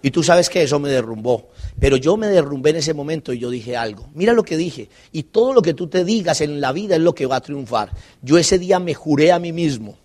Y 0.02 0.10
tú 0.10 0.22
sabes 0.22 0.50
que 0.50 0.62
eso 0.62 0.80
me 0.80 0.90
derrumbó. 0.90 1.50
Pero 1.78 1.96
yo 1.96 2.16
me 2.16 2.26
derrumbé 2.26 2.70
en 2.70 2.76
ese 2.76 2.92
momento 2.92 3.32
y 3.32 3.38
yo 3.38 3.50
dije 3.50 3.76
algo. 3.76 4.08
Mira 4.14 4.32
lo 4.32 4.42
que 4.42 4.56
dije. 4.56 4.88
Y 5.12 5.24
todo 5.24 5.52
lo 5.52 5.62
que 5.62 5.74
tú 5.74 5.86
te 5.86 6.04
digas 6.04 6.40
en 6.40 6.60
la 6.60 6.72
vida 6.72 6.96
es 6.96 7.00
lo 7.00 7.14
que 7.14 7.26
va 7.26 7.36
a 7.36 7.40
triunfar. 7.40 7.90
Yo 8.20 8.36
ese 8.36 8.58
día 8.58 8.80
me 8.80 8.94
juré 8.94 9.30
a 9.30 9.38
mí 9.38 9.52
mismo. 9.52 9.96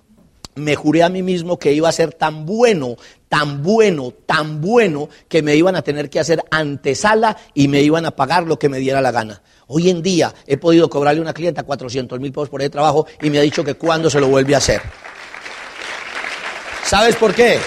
Me 0.53 0.75
juré 0.75 1.03
a 1.03 1.09
mí 1.09 1.21
mismo 1.21 1.59
que 1.59 1.73
iba 1.73 1.87
a 1.87 1.91
ser 1.91 2.13
tan 2.13 2.45
bueno, 2.45 2.95
tan 3.29 3.61
bueno, 3.61 4.11
tan 4.25 4.59
bueno, 4.59 5.07
que 5.27 5.43
me 5.43 5.55
iban 5.55 5.75
a 5.75 5.83
tener 5.83 6.09
que 6.09 6.19
hacer 6.19 6.43
antesala 6.49 7.37
y 7.53 7.67
me 7.67 7.81
iban 7.83 8.07
a 8.07 8.15
pagar 8.15 8.47
lo 8.47 8.57
que 8.57 8.69
me 8.69 8.79
diera 8.79 9.01
la 9.01 9.11
gana. 9.11 9.43
Hoy 9.67 9.89
en 9.91 10.01
día 10.01 10.33
he 10.47 10.57
podido 10.57 10.89
cobrarle 10.89 11.19
a 11.19 11.21
una 11.21 11.33
clienta 11.33 11.61
400 11.61 12.19
mil 12.19 12.31
pesos 12.31 12.49
por 12.49 12.61
ese 12.61 12.71
trabajo 12.71 13.05
y 13.21 13.29
me 13.29 13.37
ha 13.37 13.43
dicho 13.43 13.63
que 13.63 13.75
cuándo 13.75 14.09
se 14.09 14.19
lo 14.19 14.29
vuelve 14.29 14.55
a 14.55 14.57
hacer. 14.57 14.81
¿Sabes 16.85 17.15
por 17.17 17.35
qué? 17.35 17.59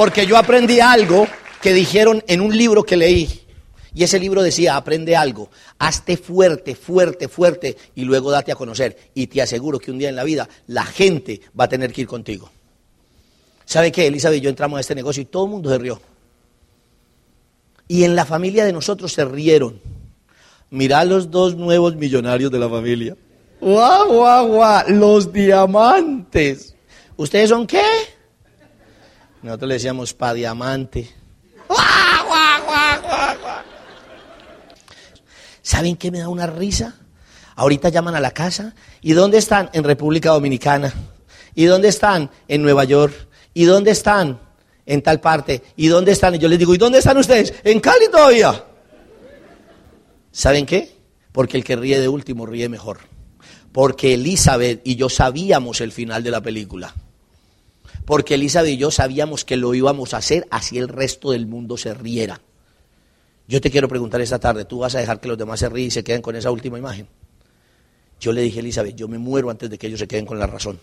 Porque 0.00 0.24
yo 0.24 0.38
aprendí 0.38 0.80
algo 0.80 1.26
que 1.60 1.74
dijeron 1.74 2.24
en 2.26 2.40
un 2.40 2.56
libro 2.56 2.84
que 2.84 2.96
leí. 2.96 3.42
Y 3.94 4.02
ese 4.02 4.18
libro 4.18 4.42
decía, 4.42 4.76
aprende 4.76 5.14
algo, 5.14 5.50
hazte 5.78 6.16
fuerte, 6.16 6.74
fuerte, 6.74 7.28
fuerte 7.28 7.76
y 7.94 8.04
luego 8.04 8.30
date 8.30 8.50
a 8.50 8.54
conocer. 8.54 8.96
Y 9.12 9.26
te 9.26 9.42
aseguro 9.42 9.78
que 9.78 9.90
un 9.90 9.98
día 9.98 10.08
en 10.08 10.16
la 10.16 10.24
vida 10.24 10.48
la 10.68 10.86
gente 10.86 11.42
va 11.48 11.64
a 11.64 11.68
tener 11.68 11.92
que 11.92 12.00
ir 12.00 12.06
contigo. 12.06 12.50
¿Sabe 13.66 13.92
qué? 13.92 14.06
Elizabeth 14.06 14.38
y 14.38 14.40
yo 14.40 14.48
entramos 14.48 14.78
a 14.78 14.80
este 14.80 14.94
negocio 14.94 15.20
y 15.20 15.26
todo 15.26 15.44
el 15.44 15.50
mundo 15.50 15.68
se 15.68 15.76
rió. 15.76 16.00
Y 17.86 18.04
en 18.04 18.16
la 18.16 18.24
familia 18.24 18.64
de 18.64 18.72
nosotros 18.72 19.12
se 19.12 19.26
rieron. 19.26 19.82
Mirá 20.70 21.04
los 21.04 21.30
dos 21.30 21.56
nuevos 21.56 21.94
millonarios 21.96 22.50
de 22.50 22.58
la 22.58 22.70
familia. 22.70 23.18
¡Guau, 23.60 24.14
guau, 24.14 24.46
guau! 24.48 24.82
Los 24.88 25.30
diamantes. 25.30 26.74
¿Ustedes 27.18 27.50
son 27.50 27.66
qué? 27.66 27.82
Nosotros 29.42 29.68
le 29.68 29.74
decíamos 29.74 30.12
pa 30.12 30.34
diamante. 30.34 31.10
¡Guau, 31.66 32.26
guau, 32.26 32.64
guau, 32.66 33.02
guau, 33.40 33.62
¿Saben 35.62 35.96
qué 35.96 36.10
me 36.10 36.18
da 36.18 36.28
una 36.28 36.46
risa? 36.46 36.94
Ahorita 37.56 37.88
llaman 37.88 38.14
a 38.14 38.20
la 38.20 38.32
casa. 38.32 38.74
¿Y 39.00 39.12
dónde 39.12 39.38
están? 39.38 39.70
En 39.72 39.84
República 39.84 40.30
Dominicana. 40.30 40.92
¿Y 41.54 41.64
dónde 41.64 41.88
están? 41.88 42.30
En 42.48 42.62
Nueva 42.62 42.84
York. 42.84 43.14
¿Y 43.54 43.64
dónde 43.64 43.92
están? 43.92 44.40
En 44.84 45.02
tal 45.02 45.20
parte. 45.20 45.62
¿Y 45.76 45.88
dónde 45.88 46.12
están? 46.12 46.34
Y 46.34 46.38
yo 46.38 46.48
les 46.48 46.58
digo, 46.58 46.74
¿y 46.74 46.78
dónde 46.78 46.98
están 46.98 47.16
ustedes? 47.16 47.54
En 47.64 47.80
Cali 47.80 48.08
todavía. 48.10 48.64
¿Saben 50.32 50.66
qué? 50.66 50.96
Porque 51.32 51.56
el 51.56 51.64
que 51.64 51.76
ríe 51.76 52.00
de 52.00 52.08
último 52.08 52.46
ríe 52.46 52.68
mejor. 52.68 52.98
Porque 53.72 54.14
Elizabeth 54.14 54.82
y 54.84 54.96
yo 54.96 55.08
sabíamos 55.08 55.80
el 55.80 55.92
final 55.92 56.22
de 56.22 56.30
la 56.30 56.40
película. 56.40 56.94
Porque 58.10 58.34
Elizabeth 58.34 58.72
y 58.72 58.76
yo 58.76 58.90
sabíamos 58.90 59.44
que 59.44 59.56
lo 59.56 59.72
íbamos 59.72 60.14
a 60.14 60.16
hacer 60.16 60.44
así 60.50 60.78
el 60.78 60.88
resto 60.88 61.30
del 61.30 61.46
mundo 61.46 61.76
se 61.76 61.94
riera. 61.94 62.40
Yo 63.46 63.60
te 63.60 63.70
quiero 63.70 63.86
preguntar 63.86 64.20
esta 64.20 64.40
tarde, 64.40 64.64
¿tú 64.64 64.80
vas 64.80 64.96
a 64.96 64.98
dejar 64.98 65.20
que 65.20 65.28
los 65.28 65.38
demás 65.38 65.60
se 65.60 65.68
ríen 65.68 65.86
y 65.86 65.90
se 65.92 66.02
queden 66.02 66.20
con 66.20 66.34
esa 66.34 66.50
última 66.50 66.76
imagen? 66.76 67.06
Yo 68.18 68.32
le 68.32 68.40
dije 68.40 68.58
a 68.58 68.62
Elizabeth, 68.62 68.96
yo 68.96 69.06
me 69.06 69.16
muero 69.16 69.48
antes 69.48 69.70
de 69.70 69.78
que 69.78 69.86
ellos 69.86 70.00
se 70.00 70.08
queden 70.08 70.26
con 70.26 70.40
la 70.40 70.48
razón. 70.48 70.80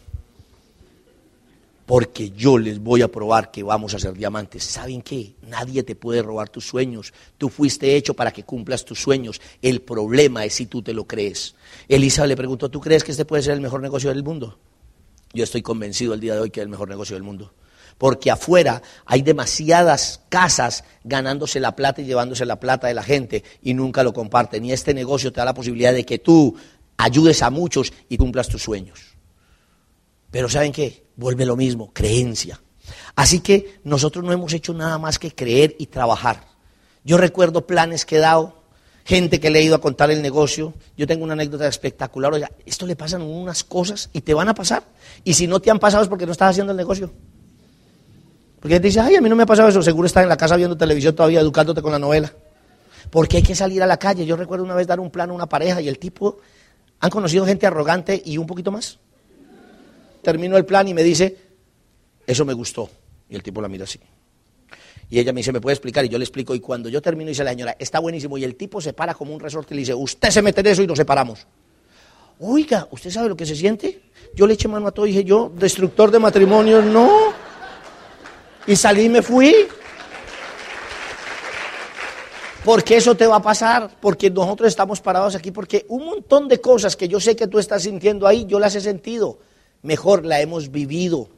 porque 1.86 2.31
yo 2.31 2.57
les 2.57 2.79
voy 2.79 3.01
a 3.01 3.10
probar 3.10 3.51
que 3.51 3.62
vamos 3.62 3.93
a 3.93 4.00
ser 4.00 4.13
diamantes. 4.13 4.63
¿Saben 4.63 5.01
qué? 5.01 5.34
Nadie 5.50 5.84
te 5.84 5.96
puede 5.96 6.22
robar 6.22 6.48
tus 6.48 6.65
sueños. 6.65 7.13
Tú 7.38 7.50
fuiste 7.50 7.98
hecho 7.98 8.13
para 8.13 8.31
que 8.31 8.43
cumplas 8.43 8.86
tus 8.86 9.01
sueños. 9.01 9.41
El 9.62 9.81
problema 9.81 10.46
es 10.46 10.53
si 10.53 10.67
tú 10.67 10.81
te 10.81 10.93
lo 10.93 11.03
crees. 11.03 11.55
Elisa 11.89 12.25
le 12.25 12.38
preguntó, 12.38 12.69
¿tú 12.69 12.79
crees 12.79 13.03
que 13.03 13.12
este 13.12 13.25
puede 13.25 13.43
ser 13.43 13.55
el 13.55 13.62
mejor 13.62 13.81
negocio 13.81 14.12
del 14.12 14.24
mundo? 14.24 14.57
Yo 15.38 15.44
estoy 15.44 15.62
convencido 15.62 16.15
el 16.15 16.20
día 16.20 16.34
de 16.34 16.39
hoy 16.39 16.50
que 16.50 16.62
es 16.62 16.63
el 16.63 16.70
mejor 16.70 16.89
negocio 16.89 17.15
del 17.15 17.22
mundo. 17.22 17.53
Porque 18.00 18.32
afuera 18.32 18.82
hay 19.06 19.22
demasiadas 19.22 20.22
casas 20.29 20.84
ganándose 21.03 21.60
la 21.60 21.75
plata 21.75 22.01
y 22.01 22.06
llevándose 22.06 22.44
la 22.44 22.60
plata 22.60 22.88
de 22.88 22.96
la 22.96 23.03
gente 23.03 23.44
y 23.62 23.75
nunca 23.75 24.01
lo 24.01 24.13
comparten. 24.13 24.65
Y 24.65 24.72
este 24.72 24.96
negocio 24.96 25.32
te 25.32 25.39
da 25.39 25.46
la 25.46 25.53
posibilidad 25.53 25.94
de 25.94 26.08
que 26.08 26.17
tú 26.17 26.56
ayudes 26.98 27.44
a 27.44 27.51
muchos 27.51 27.94
y 28.10 28.17
cumplas 28.17 28.48
tus 28.48 28.63
sueños. 28.63 29.15
Pero 30.32 30.50
¿saben 30.50 30.72
qué? 30.72 31.06
Vuelve 31.15 31.46
lo 31.46 31.56
mismo, 31.56 31.94
creencia. 31.94 32.60
Así 33.15 33.39
que 33.39 33.79
nosotros 33.84 34.25
no 34.25 34.32
hemos 34.32 34.53
hecho 34.53 34.74
nada 34.74 34.98
más 34.98 35.20
que 35.20 35.36
creer 35.36 35.75
y 35.77 35.86
trabajar. 35.86 36.48
Yo 37.03 37.17
recuerdo 37.17 37.67
planes 37.67 38.06
que 38.06 38.15
he 38.15 38.20
dado, 38.20 38.57
gente 39.08 39.40
que 39.40 39.50
le 39.50 39.60
he 39.60 39.64
ido 39.64 39.76
a 39.76 39.80
contar 39.80 40.12
el 40.12 40.22
negocio. 40.22 40.74
Yo 40.98 41.08
tengo 41.08 41.24
una 41.24 41.32
anécdota 41.32 41.66
espectacular. 41.66 42.34
Oiga, 42.34 42.52
esto 42.66 42.86
le 42.86 42.98
pasan 42.98 43.22
unas 43.22 43.64
cosas 43.64 44.10
y 44.12 44.20
te 44.20 44.34
van 44.34 44.50
a 44.50 44.54
pasar. 44.54 44.84
Y 45.24 45.34
si 45.34 45.48
no 45.48 45.62
te 45.62 45.72
han 45.72 45.80
pasado 45.80 46.04
es 46.04 46.10
porque 46.10 46.26
no 46.26 46.34
estás 46.34 46.50
haciendo 46.52 46.72
el 46.72 46.78
negocio. 46.78 47.10
Porque 48.60 48.82
te 48.82 48.88
dice, 48.88 49.00
ay, 49.00 49.16
a 49.16 49.22
mí 49.22 49.30
no 49.30 49.36
me 49.38 49.44
ha 49.44 49.46
pasado 49.46 49.70
eso. 49.70 49.82
Seguro 49.82 50.08
estás 50.08 50.24
en 50.24 50.30
la 50.30 50.36
casa 50.36 50.58
viendo 50.58 50.76
televisión 50.76 51.16
todavía, 51.16 51.40
educándote 51.40 51.82
con 51.82 51.94
la 51.94 52.00
novela. 52.00 52.34
Porque 53.10 53.38
hay 53.38 53.44
que 53.44 53.56
salir 53.56 53.82
a 53.82 53.88
la 53.88 53.98
calle. 53.98 54.26
Yo 54.26 54.36
recuerdo 54.36 54.66
una 54.66 54.76
vez 54.76 54.88
dar 54.88 55.00
un 55.00 55.10
plan 55.10 55.30
a 55.30 55.34
una 55.34 55.48
pareja 55.48 55.80
y 55.80 55.88
el 55.88 56.00
tipo, 56.00 56.40
han 57.00 57.10
conocido 57.10 57.46
gente 57.46 57.66
arrogante 57.66 58.22
y 58.26 58.38
un 58.38 58.46
poquito 58.46 58.72
más 58.72 59.00
termino 60.22 60.58
el 60.58 60.66
plan 60.66 60.86
y 60.90 60.94
me 60.94 61.04
dice, 61.04 61.38
eso 62.26 62.44
me 62.44 62.52
gustó. 62.52 62.90
Y 63.30 63.36
el 63.36 63.42
tipo 63.42 63.62
la 63.62 63.70
mira 63.70 63.86
así. 63.86 64.02
Y 65.10 65.20
ella 65.20 65.32
me 65.32 65.40
dice, 65.40 65.52
¿me 65.52 65.62
puede 65.62 65.74
explicar? 65.74 66.04
Y 66.06 66.10
yo 66.10 66.18
le 66.18 66.26
explico. 66.26 66.54
Y 66.54 66.60
cuando 66.60 66.90
yo 66.90 67.02
termino, 67.02 67.30
dice 67.30 67.44
la 67.44 67.52
señora, 67.52 67.76
está 67.80 68.00
buenísimo. 68.00 68.38
Y 68.38 68.44
el 68.44 68.56
tipo 68.56 68.82
se 68.82 68.94
para 68.94 69.14
como 69.14 69.34
un 69.34 69.40
resorte 69.40 69.74
y 69.74 69.76
le 69.76 69.80
dice, 69.82 69.94
usted 69.94 70.30
se 70.30 70.42
mete 70.42 70.62
en 70.62 70.68
eso 70.68 70.84
y 70.84 70.88
nos 70.88 70.98
separamos. 70.98 71.48
Oiga, 72.40 72.88
¿usted 72.92 73.10
sabe 73.10 73.30
lo 73.30 73.38
que 73.38 73.46
se 73.46 73.56
siente? 73.56 74.02
Yo 74.36 74.46
le 74.46 74.54
eché 74.54 74.68
mano 74.68 74.88
a 74.88 74.92
todo 74.92 75.08
y 75.08 75.12
dije, 75.12 75.24
yo, 75.24 75.52
destructor 75.56 76.12
de 76.12 76.20
matrimonios, 76.20 76.84
no. 76.84 77.34
Y 78.68 78.76
salí 78.76 79.04
y 79.04 79.10
me 79.10 79.22
fui. 79.22 79.56
Porque 82.66 82.98
eso 82.98 83.16
te 83.16 83.26
va 83.26 83.38
a 83.38 83.42
pasar, 83.42 83.90
porque 84.02 84.30
nosotros 84.30 84.68
estamos 84.68 85.00
parados 85.00 85.36
aquí, 85.36 85.52
porque 85.52 85.86
un 85.88 86.06
montón 86.06 86.50
de 86.50 86.60
cosas 86.60 86.98
que 86.98 87.08
yo 87.08 87.20
sé 87.20 87.36
que 87.36 87.48
tú 87.48 87.60
estás 87.60 87.84
sintiendo 87.84 88.28
ahí, 88.28 88.46
yo 88.46 88.60
las 88.60 88.76
he 88.76 88.82
sentido 88.82 89.40
mejor 89.82 90.26
la 90.26 90.42
hemos 90.42 90.72
vivido. 90.72 91.30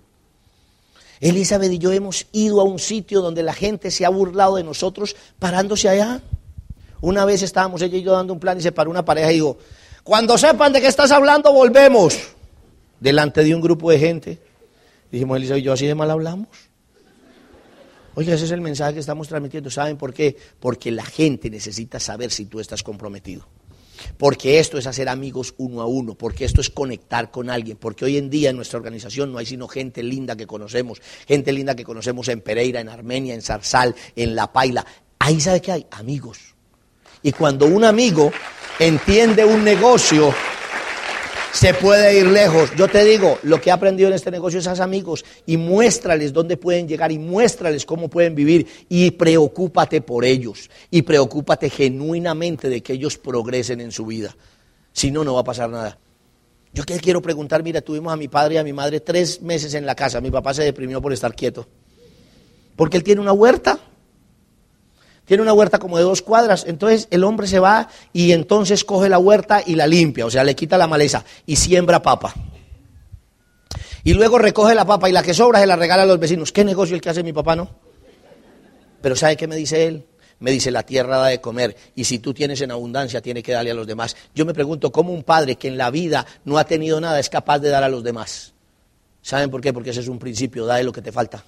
Elizabeth 1.21 1.71
y 1.71 1.77
yo 1.77 1.91
hemos 1.91 2.27
ido 2.31 2.61
a 2.61 2.63
un 2.63 2.79
sitio 2.79 3.21
donde 3.21 3.43
la 3.43 3.53
gente 3.53 3.91
se 3.91 4.05
ha 4.05 4.09
burlado 4.09 4.55
de 4.55 4.63
nosotros 4.63 5.15
parándose 5.37 5.89
allá. 5.89 6.21
Una 7.01 7.25
vez 7.25 7.41
estábamos 7.41 7.81
ella 7.81 7.97
y 7.97 8.03
yo 8.03 8.13
dando 8.13 8.33
un 8.33 8.39
plan 8.39 8.57
y 8.57 8.61
se 8.61 8.71
paró 8.71 8.89
una 8.89 9.03
pareja 9.03 9.31
y 9.31 9.35
dijo, 9.35 9.57
cuando 10.03 10.37
sepan 10.37 10.73
de 10.73 10.81
qué 10.81 10.87
estás 10.87 11.11
hablando, 11.11 11.51
volvemos. 11.51 12.17
Delante 12.99 13.43
de 13.43 13.55
un 13.55 13.61
grupo 13.61 13.91
de 13.91 13.99
gente. 13.99 14.41
Dijimos, 15.11 15.37
Elizabeth 15.37 15.61
y 15.61 15.65
yo, 15.65 15.73
así 15.73 15.87
de 15.87 15.95
mal 15.95 16.11
hablamos. 16.11 16.47
Oiga, 18.15 18.33
ese 18.33 18.45
es 18.45 18.51
el 18.51 18.61
mensaje 18.61 18.95
que 18.95 18.99
estamos 18.99 19.27
transmitiendo. 19.27 19.69
¿Saben 19.69 19.97
por 19.97 20.13
qué? 20.13 20.35
Porque 20.59 20.91
la 20.91 21.05
gente 21.05 21.49
necesita 21.49 21.99
saber 21.99 22.31
si 22.31 22.45
tú 22.45 22.59
estás 22.59 22.83
comprometido 22.83 23.47
porque 24.17 24.59
esto 24.59 24.77
es 24.77 24.87
hacer 24.87 25.09
amigos 25.09 25.53
uno 25.57 25.81
a 25.81 25.85
uno, 25.85 26.15
porque 26.15 26.45
esto 26.45 26.61
es 26.61 26.69
conectar 26.69 27.31
con 27.31 27.49
alguien, 27.49 27.77
porque 27.77 28.05
hoy 28.05 28.17
en 28.17 28.29
día 28.29 28.49
en 28.49 28.55
nuestra 28.55 28.77
organización 28.77 29.31
no 29.31 29.37
hay 29.37 29.45
sino 29.45 29.67
gente 29.67 30.03
linda 30.03 30.35
que 30.35 30.47
conocemos, 30.47 31.01
gente 31.27 31.51
linda 31.51 31.75
que 31.75 31.83
conocemos 31.83 32.27
en 32.27 32.41
Pereira, 32.41 32.79
en 32.79 32.89
Armenia, 32.89 33.33
en 33.33 33.41
Zarzal, 33.41 33.95
en 34.15 34.35
La 34.35 34.51
Paila. 34.51 34.85
Ahí 35.19 35.39
sabe 35.41 35.61
que 35.61 35.71
hay 35.71 35.85
amigos. 35.91 36.55
Y 37.21 37.31
cuando 37.33 37.65
un 37.65 37.83
amigo 37.83 38.31
entiende 38.79 39.43
un 39.43 39.63
negocio, 39.63 40.33
se 41.51 41.73
puede 41.73 42.19
ir 42.19 42.27
lejos. 42.27 42.71
Yo 42.75 42.87
te 42.87 43.03
digo, 43.03 43.37
lo 43.43 43.59
que 43.59 43.69
he 43.69 43.73
aprendido 43.73 44.09
en 44.09 44.15
este 44.15 44.31
negocio 44.31 44.59
es 44.59 44.67
a 44.67 44.83
amigos 44.83 45.25
y 45.45 45.57
muéstrales 45.57 46.33
dónde 46.33 46.57
pueden 46.57 46.87
llegar 46.87 47.11
y 47.11 47.19
muéstrales 47.19 47.85
cómo 47.85 48.07
pueden 48.07 48.35
vivir 48.35 48.67
y 48.87 49.11
preocúpate 49.11 50.01
por 50.01 50.25
ellos 50.25 50.69
y 50.91 51.01
preocúpate 51.01 51.69
genuinamente 51.69 52.69
de 52.69 52.81
que 52.81 52.93
ellos 52.93 53.17
progresen 53.17 53.81
en 53.81 53.91
su 53.91 54.05
vida. 54.05 54.35
Si 54.93 55.11
no, 55.11 55.23
no 55.23 55.33
va 55.33 55.41
a 55.41 55.45
pasar 55.45 55.69
nada. 55.69 55.99
Yo 56.71 56.83
que 56.83 56.99
quiero 56.99 57.21
preguntar, 57.21 57.63
mira, 57.63 57.81
tuvimos 57.81 58.13
a 58.13 58.15
mi 58.15 58.27
padre 58.27 58.55
y 58.55 58.57
a 58.57 58.63
mi 58.63 58.73
madre 58.73 58.99
tres 58.99 59.41
meses 59.41 59.73
en 59.73 59.85
la 59.85 59.95
casa. 59.95 60.21
Mi 60.21 60.29
papá 60.29 60.53
se 60.53 60.63
deprimió 60.63 61.01
por 61.01 61.13
estar 61.13 61.33
quieto. 61.33 61.67
Porque 62.75 62.97
él 62.97 63.03
tiene 63.03 63.21
una 63.21 63.33
huerta 63.33 63.79
tiene 65.29 65.43
una 65.43 65.53
huerta 65.53 65.77
como 65.77 65.99
de 65.99 66.03
dos 66.03 66.23
cuadras, 66.23 66.65
entonces 66.67 67.07
el 67.11 67.23
hombre 67.23 67.45
se 67.45 67.59
va 67.59 67.87
y 68.11 68.31
entonces 68.31 68.83
coge 68.83 69.09
la 69.09 69.19
huerta 69.19 69.61
y 69.63 69.75
la 69.75 69.85
limpia, 69.85 70.25
o 70.25 70.31
sea, 70.31 70.43
le 70.43 70.55
quita 70.55 70.75
la 70.75 70.87
maleza 70.87 71.23
y 71.45 71.55
siembra 71.55 72.01
papa. 72.01 72.33
Y 74.03 74.15
luego 74.15 74.39
recoge 74.39 74.73
la 74.73 74.85
papa 74.85 75.07
y 75.07 75.11
la 75.11 75.21
que 75.21 75.35
sobra 75.35 75.59
se 75.59 75.67
la 75.67 75.75
regala 75.75 76.01
a 76.01 76.05
los 76.07 76.17
vecinos. 76.17 76.51
¿Qué 76.51 76.65
negocio 76.65 76.95
el 76.95 77.01
que 77.01 77.11
hace 77.11 77.21
mi 77.21 77.31
papá, 77.31 77.55
no? 77.55 77.69
Pero 79.03 79.15
¿sabe 79.15 79.37
qué 79.37 79.45
me 79.45 79.55
dice 79.55 79.85
él? 79.85 80.07
Me 80.39 80.49
dice, 80.49 80.71
la 80.71 80.81
tierra 80.81 81.19
da 81.19 81.27
de 81.27 81.39
comer 81.39 81.77
y 81.93 82.05
si 82.05 82.17
tú 82.17 82.33
tienes 82.33 82.59
en 82.61 82.71
abundancia, 82.71 83.21
tiene 83.21 83.43
que 83.43 83.51
darle 83.51 83.69
a 83.69 83.75
los 83.75 83.85
demás. 83.85 84.17
Yo 84.33 84.47
me 84.47 84.55
pregunto, 84.55 84.91
¿cómo 84.91 85.13
un 85.13 85.21
padre 85.21 85.57
que 85.57 85.67
en 85.67 85.77
la 85.77 85.91
vida 85.91 86.25
no 86.43 86.57
ha 86.57 86.63
tenido 86.63 86.99
nada 86.99 87.19
es 87.19 87.29
capaz 87.29 87.59
de 87.59 87.69
dar 87.69 87.83
a 87.83 87.89
los 87.89 88.03
demás? 88.03 88.55
¿Saben 89.21 89.51
por 89.51 89.61
qué? 89.61 89.73
Porque 89.73 89.91
ese 89.91 89.99
es 89.99 90.07
un 90.07 90.17
principio, 90.17 90.65
da 90.65 90.81
lo 90.81 90.91
que 90.91 91.03
te 91.03 91.11
falta. 91.11 91.43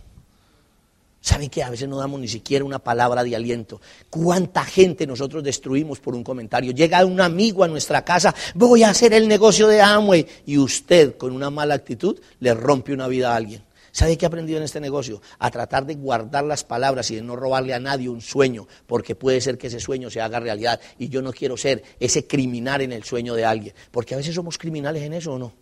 ¿Saben 1.21 1.51
que 1.51 1.61
a 1.61 1.69
veces 1.69 1.87
no 1.87 1.97
damos 1.97 2.19
ni 2.19 2.27
siquiera 2.27 2.65
una 2.65 2.79
palabra 2.79 3.23
de 3.23 3.35
aliento? 3.35 3.79
¿Cuánta 4.09 4.65
gente 4.65 5.05
nosotros 5.05 5.43
destruimos 5.43 5.99
por 5.99 6.15
un 6.15 6.23
comentario? 6.23 6.71
Llega 6.71 7.05
un 7.05 7.21
amigo 7.21 7.63
a 7.63 7.67
nuestra 7.67 8.03
casa, 8.03 8.33
voy 8.55 8.81
a 8.81 8.89
hacer 8.89 9.13
el 9.13 9.27
negocio 9.27 9.67
de 9.67 9.81
Amway, 9.81 10.25
y 10.47 10.57
usted 10.57 11.17
con 11.17 11.33
una 11.33 11.51
mala 11.51 11.75
actitud 11.75 12.19
le 12.39 12.55
rompe 12.55 12.91
una 12.91 13.07
vida 13.07 13.31
a 13.31 13.35
alguien. 13.35 13.63
¿Sabe 13.91 14.17
qué 14.17 14.25
he 14.25 14.27
aprendido 14.27 14.57
en 14.57 14.63
este 14.63 14.79
negocio? 14.79 15.21
A 15.37 15.51
tratar 15.51 15.85
de 15.85 15.93
guardar 15.93 16.43
las 16.43 16.63
palabras 16.63 17.11
y 17.11 17.15
de 17.15 17.21
no 17.21 17.35
robarle 17.35 17.75
a 17.75 17.79
nadie 17.79 18.09
un 18.09 18.21
sueño, 18.21 18.67
porque 18.87 19.13
puede 19.13 19.41
ser 19.41 19.59
que 19.59 19.67
ese 19.67 19.79
sueño 19.79 20.09
se 20.09 20.21
haga 20.21 20.39
realidad. 20.39 20.79
Y 20.97 21.09
yo 21.09 21.21
no 21.21 21.33
quiero 21.33 21.55
ser 21.55 21.83
ese 21.99 22.25
criminal 22.25 22.81
en 22.81 22.93
el 22.93 23.03
sueño 23.03 23.35
de 23.35 23.45
alguien, 23.45 23.75
porque 23.91 24.15
a 24.15 24.17
veces 24.17 24.33
somos 24.33 24.57
criminales 24.57 25.03
en 25.03 25.13
eso 25.13 25.33
o 25.33 25.39
no. 25.39 25.53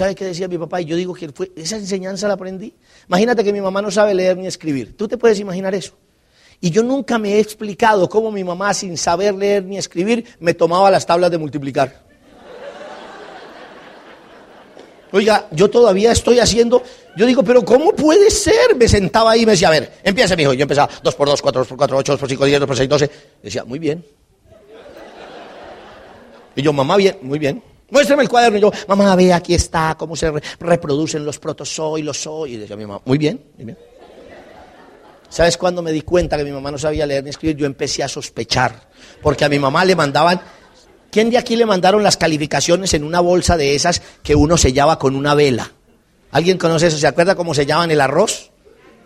¿Sabe 0.00 0.14
qué 0.14 0.24
decía 0.24 0.48
mi 0.48 0.56
papá? 0.56 0.80
Y 0.80 0.86
yo 0.86 0.96
digo 0.96 1.12
que 1.12 1.28
fue, 1.28 1.52
esa 1.54 1.76
enseñanza 1.76 2.26
la 2.26 2.32
aprendí. 2.32 2.72
Imagínate 3.06 3.44
que 3.44 3.52
mi 3.52 3.60
mamá 3.60 3.82
no 3.82 3.90
sabe 3.90 4.14
leer 4.14 4.34
ni 4.34 4.46
escribir. 4.46 4.96
¿Tú 4.96 5.06
te 5.06 5.18
puedes 5.18 5.38
imaginar 5.40 5.74
eso? 5.74 5.92
Y 6.58 6.70
yo 6.70 6.82
nunca 6.82 7.18
me 7.18 7.34
he 7.34 7.38
explicado 7.38 8.08
cómo 8.08 8.32
mi 8.32 8.42
mamá, 8.42 8.72
sin 8.72 8.96
saber 8.96 9.34
leer 9.34 9.62
ni 9.62 9.76
escribir, 9.76 10.24
me 10.38 10.54
tomaba 10.54 10.90
las 10.90 11.04
tablas 11.04 11.30
de 11.30 11.36
multiplicar. 11.36 12.02
Oiga, 15.12 15.46
yo 15.50 15.68
todavía 15.68 16.12
estoy 16.12 16.38
haciendo, 16.38 16.82
yo 17.14 17.26
digo, 17.26 17.42
pero 17.42 17.62
¿cómo 17.62 17.92
puede 17.92 18.30
ser? 18.30 18.74
Me 18.76 18.88
sentaba 18.88 19.32
ahí 19.32 19.42
y 19.42 19.44
me 19.44 19.52
decía, 19.52 19.68
a 19.68 19.72
ver, 19.72 19.92
empieza, 20.02 20.34
mi 20.34 20.44
hijo. 20.44 20.54
Yo 20.54 20.62
empezaba 20.62 20.88
2 21.02 21.14
por 21.14 21.28
2, 21.28 21.42
4 21.42 21.64
por 21.66 21.76
4, 21.76 21.98
8 21.98 22.16
por 22.16 22.26
5, 22.26 22.44
10, 22.46 22.60
2 22.60 22.66
por 22.66 22.76
6, 22.78 22.88
12. 22.88 23.10
Decía, 23.42 23.64
muy 23.64 23.78
bien. 23.78 24.02
Y 26.56 26.62
yo, 26.62 26.72
mamá, 26.72 26.96
bien, 26.96 27.18
muy 27.20 27.38
bien. 27.38 27.62
Muéstrame 27.90 28.22
el 28.22 28.28
cuaderno. 28.28 28.58
Y 28.58 28.60
yo, 28.60 28.72
mamá, 28.88 29.14
ve, 29.16 29.32
aquí 29.32 29.54
está, 29.54 29.96
cómo 29.98 30.16
se 30.16 30.32
reproducen 30.58 31.24
los 31.24 31.38
protozoy, 31.38 32.02
los 32.02 32.20
soy. 32.20 32.54
Y 32.54 32.56
decía 32.58 32.76
mi 32.76 32.86
mamá, 32.86 33.00
muy 33.04 33.18
bien, 33.18 33.42
muy 33.56 33.66
bien. 33.66 33.78
¿Sabes 35.28 35.56
cuándo 35.56 35.80
me 35.80 35.92
di 35.92 36.02
cuenta 36.02 36.36
que 36.36 36.44
mi 36.44 36.50
mamá 36.50 36.72
no 36.72 36.78
sabía 36.78 37.06
leer 37.06 37.22
ni 37.22 37.30
escribir? 37.30 37.56
Yo 37.56 37.66
empecé 37.66 38.02
a 38.02 38.08
sospechar. 38.08 38.88
Porque 39.22 39.44
a 39.44 39.48
mi 39.48 39.58
mamá 39.58 39.84
le 39.84 39.94
mandaban. 39.94 40.40
¿Quién 41.10 41.30
de 41.30 41.38
aquí 41.38 41.56
le 41.56 41.66
mandaron 41.66 42.02
las 42.02 42.16
calificaciones 42.16 42.94
en 42.94 43.04
una 43.04 43.20
bolsa 43.20 43.56
de 43.56 43.74
esas 43.74 44.02
que 44.22 44.34
uno 44.34 44.56
sellaba 44.56 44.98
con 44.98 45.14
una 45.14 45.34
vela? 45.34 45.72
¿Alguien 46.32 46.58
conoce 46.58 46.88
eso? 46.88 46.98
¿Se 46.98 47.06
acuerda 47.06 47.34
cómo 47.34 47.54
sellaban 47.54 47.90
el 47.90 48.00
arroz? 48.00 48.50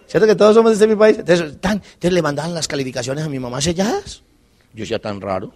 ¿Cierto 0.07 0.27
que 0.27 0.35
todos 0.35 0.55
somos 0.55 0.71
de 0.71 0.75
este 0.75 0.87
mi 0.87 0.97
país? 0.97 1.19
Entonces 1.19 2.13
le 2.13 2.23
mandaban 2.23 2.55
las 2.55 2.69
calificaciones 2.69 3.25
a 3.25 3.29
mi 3.29 3.39
mamá 3.39 3.61
selladas. 3.61 4.23
Yo 4.75 4.81
decía, 4.81 4.99
tan 4.99 5.21
raro. 5.21 5.55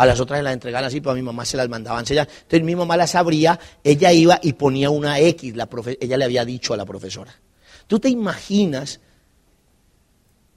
A 0.00 0.06
las 0.06 0.18
otras 0.18 0.38
se 0.38 0.42
las 0.42 0.54
entregaban 0.54 0.86
así, 0.86 1.02
pero 1.02 1.10
a 1.10 1.14
mi 1.14 1.20
mamá 1.20 1.44
se 1.44 1.58
las 1.58 1.68
mandaban 1.68 2.06
sellar. 2.06 2.26
Entonces 2.26 2.62
mi 2.62 2.74
mamá 2.74 2.96
las 2.96 3.14
abría, 3.14 3.60
ella 3.84 4.10
iba 4.10 4.40
y 4.42 4.54
ponía 4.54 4.88
una 4.88 5.20
X, 5.20 5.54
la 5.54 5.68
ella 6.00 6.16
le 6.16 6.24
había 6.24 6.42
dicho 6.46 6.72
a 6.72 6.78
la 6.78 6.86
profesora. 6.86 7.34
¿Tú 7.86 8.00
te 8.00 8.08
imaginas 8.08 8.98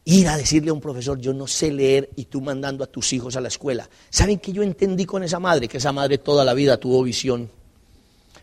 ir 0.05 0.29
a 0.29 0.37
decirle 0.37 0.69
a 0.69 0.73
un 0.73 0.79
profesor, 0.79 1.19
yo 1.19 1.33
no 1.33 1.45
sé 1.45 1.73
leer 1.73 2.09
y 2.15 2.23
tú 2.23 2.39
mandando 2.39 2.85
a 2.85 2.87
tus 2.87 3.11
hijos 3.11 3.35
a 3.35 3.41
la 3.41 3.49
escuela? 3.49 3.89
¿Saben 4.09 4.39
qué 4.39 4.53
yo 4.53 4.63
entendí 4.63 5.05
con 5.05 5.23
esa 5.23 5.41
madre? 5.41 5.67
Que 5.67 5.75
esa 5.75 5.91
madre 5.91 6.19
toda 6.19 6.45
la 6.45 6.53
vida 6.53 6.77
tuvo 6.77 7.03
visión. 7.03 7.49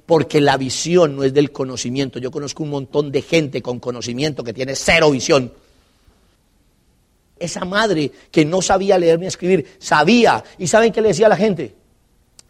Porque 0.04 0.38
la 0.42 0.58
visión 0.58 1.16
no 1.16 1.24
es 1.24 1.32
del 1.32 1.50
conocimiento. 1.50 2.18
Yo 2.18 2.30
conozco 2.30 2.62
un 2.62 2.68
montón 2.68 3.10
de 3.10 3.22
gente 3.22 3.62
con 3.62 3.80
conocimiento 3.80 4.44
que 4.44 4.52
tiene 4.52 4.76
cero 4.76 5.10
visión 5.10 5.50
esa 7.40 7.64
madre 7.64 8.12
que 8.30 8.44
no 8.44 8.62
sabía 8.62 8.98
leer 8.98 9.18
ni 9.18 9.26
escribir, 9.26 9.76
sabía. 9.80 10.44
¿Y 10.58 10.68
saben 10.68 10.92
qué 10.92 11.00
le 11.00 11.08
decía 11.08 11.26
a 11.26 11.30
la 11.30 11.36
gente? 11.36 11.80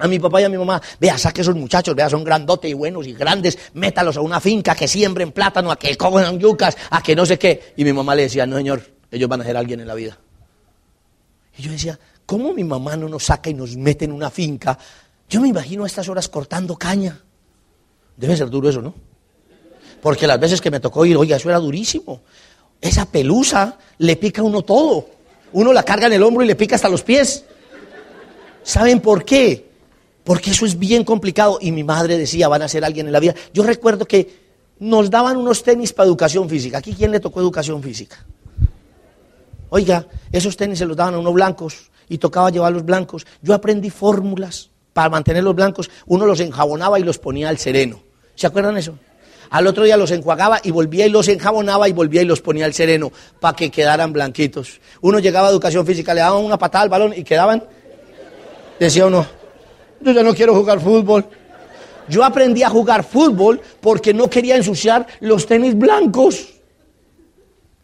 a 0.01 0.09
mi 0.09 0.19
papá 0.19 0.41
y 0.41 0.45
a 0.45 0.49
mi 0.49 0.57
mamá, 0.57 0.81
vea, 0.99 1.19
saque 1.19 1.43
esos 1.43 1.55
muchachos, 1.55 1.95
vea, 1.95 2.09
son 2.09 2.25
grandotes 2.25 2.71
y 2.71 2.75
buenos 2.75 3.07
y 3.07 3.13
grandes, 3.13 3.59
métalos 3.75 4.17
a 4.17 4.23
una 4.23 4.41
finca, 4.41 4.75
que 4.75 4.89
siembren 4.89 5.31
plátano, 5.31 5.71
a 5.71 5.79
que 5.79 5.97
cojan 5.97 6.39
yucas, 6.39 6.77
a 6.91 7.03
que 7.03 7.15
no 7.15 7.27
sé 7.27 7.39
qué. 7.39 7.75
Y 7.77 7.85
mi 7.85 7.93
mamá 7.93 8.15
le 8.15 8.23
decía, 8.23 8.47
no 8.47 8.57
señor, 8.57 8.83
ellos 9.11 9.29
van 9.29 9.43
a 9.43 9.45
ser 9.45 9.57
alguien 9.57 9.81
en 9.81 9.87
la 9.87 9.95
vida. 9.95 10.19
Y 11.59 11.63
yo 11.63 11.71
decía, 11.71 11.99
¿cómo 12.25 12.55
mi 12.55 12.65
mamá 12.65 12.97
no 12.97 13.09
nos 13.09 13.25
saca 13.25 13.51
y 13.51 13.55
nos 13.55 13.77
mete 13.77 14.07
en 14.07 14.13
una 14.13 14.31
finca? 14.31 14.79
Yo 15.29 15.41
me 15.41 15.49
imagino 15.49 15.85
a 15.85 15.87
estas 15.87 16.09
horas 16.09 16.29
cortando 16.29 16.77
caña. 16.77 17.21
Debe 18.17 18.37
ser 18.37 18.49
duro 18.49 18.69
eso, 18.69 18.81
¿no? 18.81 18.95
Porque 20.01 20.27
las 20.27 20.41
veces 20.41 20.61
que 20.63 20.71
me 20.71 20.81
tocó 20.81 21.05
ir, 21.05 21.17
oiga, 21.17 21.37
eso 21.37 21.51
era 21.51 21.59
durísimo. 21.59 22.23
Esa 22.81 23.07
pelusa 23.07 23.79
le 23.99 24.17
pica 24.17 24.43
a 24.43 24.45
uno 24.45 24.63
todo. 24.63 25.07
Uno 25.53 25.73
la 25.73 25.83
carga 25.83 26.07
en 26.07 26.15
el 26.15 26.23
hombro 26.23 26.45
y 26.45 26.47
le 26.47 26.55
pica 26.55 26.77
hasta 26.77 26.89
los 26.89 27.03
pies. 27.03 27.45
¿Saben 28.63 29.01
por 29.01 29.25
qué? 29.25 29.71
Porque 30.25 30.51
eso 30.51 30.65
es 30.65 30.79
bien 30.79 31.05
complicado. 31.05 31.59
Y 31.61 31.73
mi 31.73 31.85
madre 31.85 32.17
decía, 32.17 32.49
van 32.49 32.63
a 32.63 32.69
ser 32.69 32.85
alguien 32.85 33.07
en 33.07 33.13
la 33.13 33.21
vida. 33.21 33.35
Yo 33.53 33.63
recuerdo 33.63 34.07
que 34.07 34.51
nos 34.79 35.11
daban 35.11 35.37
unos 35.37 35.63
tenis 35.63 35.93
para 35.93 36.07
educación 36.07 36.49
física. 36.49 36.79
¿Aquí 36.79 36.95
quién 36.95 37.11
le 37.11 37.21
tocó 37.21 37.41
educación 37.41 37.83
física? 37.83 38.25
Oiga, 39.69 40.07
esos 40.33 40.57
tenis 40.57 40.79
se 40.79 40.87
los 40.87 40.97
daban 40.97 41.15
a 41.15 41.19
unos 41.19 41.35
blancos 41.35 41.91
y 42.09 42.19
tocaba 42.19 42.51
llevar 42.51 42.73
los 42.73 42.85
blancos. 42.85 43.27
Yo 43.43 43.55
aprendí 43.55 43.91
fórmulas 43.91 44.71
para 44.93 45.11
mantener 45.11 45.45
los 45.45 45.55
blancos. 45.55 45.91
Uno 46.07 46.27
los 46.27 46.41
enjabonaba 46.41 46.99
y 46.99 47.03
los 47.03 47.19
ponía 47.19 47.49
al 47.49 47.59
sereno. 47.59 48.01
¿Se 48.35 48.47
acuerdan 48.47 48.77
eso? 48.79 48.99
Al 49.51 49.67
otro 49.67 49.85
día 49.85 49.97
los 49.97 50.11
enjuagaba 50.13 50.61
y 50.63 50.71
volvía 50.71 51.07
y 51.07 51.11
los 51.11 51.27
enjabonaba 51.29 51.89
y 51.89 51.93
volvía 51.93 52.23
y 52.23 52.25
los 52.25 52.41
ponía 52.41 52.65
al 52.65 52.73
sereno 52.73 53.11
para 53.41 53.57
que 53.57 53.71
quedaran 53.71 54.13
blanquitos. 54.13 54.81
Uno 55.01 55.19
llegaba 55.19 55.49
a 55.49 55.51
educación 55.51 55.85
física, 55.85 56.15
le 56.15 56.21
daban 56.21 56.45
una 56.45 56.57
patada 56.57 56.85
al 56.85 56.89
balón 56.89 57.13
y 57.17 57.25
quedaban, 57.25 57.65
decía 58.79 59.07
uno, 59.07 59.27
yo 60.01 60.13
ya 60.13 60.23
no 60.23 60.35
quiero 60.35 60.55
jugar 60.55 60.81
fútbol. 60.81 61.27
Yo 62.09 62.25
aprendí 62.25 62.63
a 62.63 62.71
jugar 62.71 63.05
fútbol 63.05 63.61
porque 63.81 64.15
no 64.15 64.31
quería 64.31 64.57
ensuciar 64.57 65.07
los 65.21 65.47
tenis 65.47 65.77
blancos. 65.77 66.49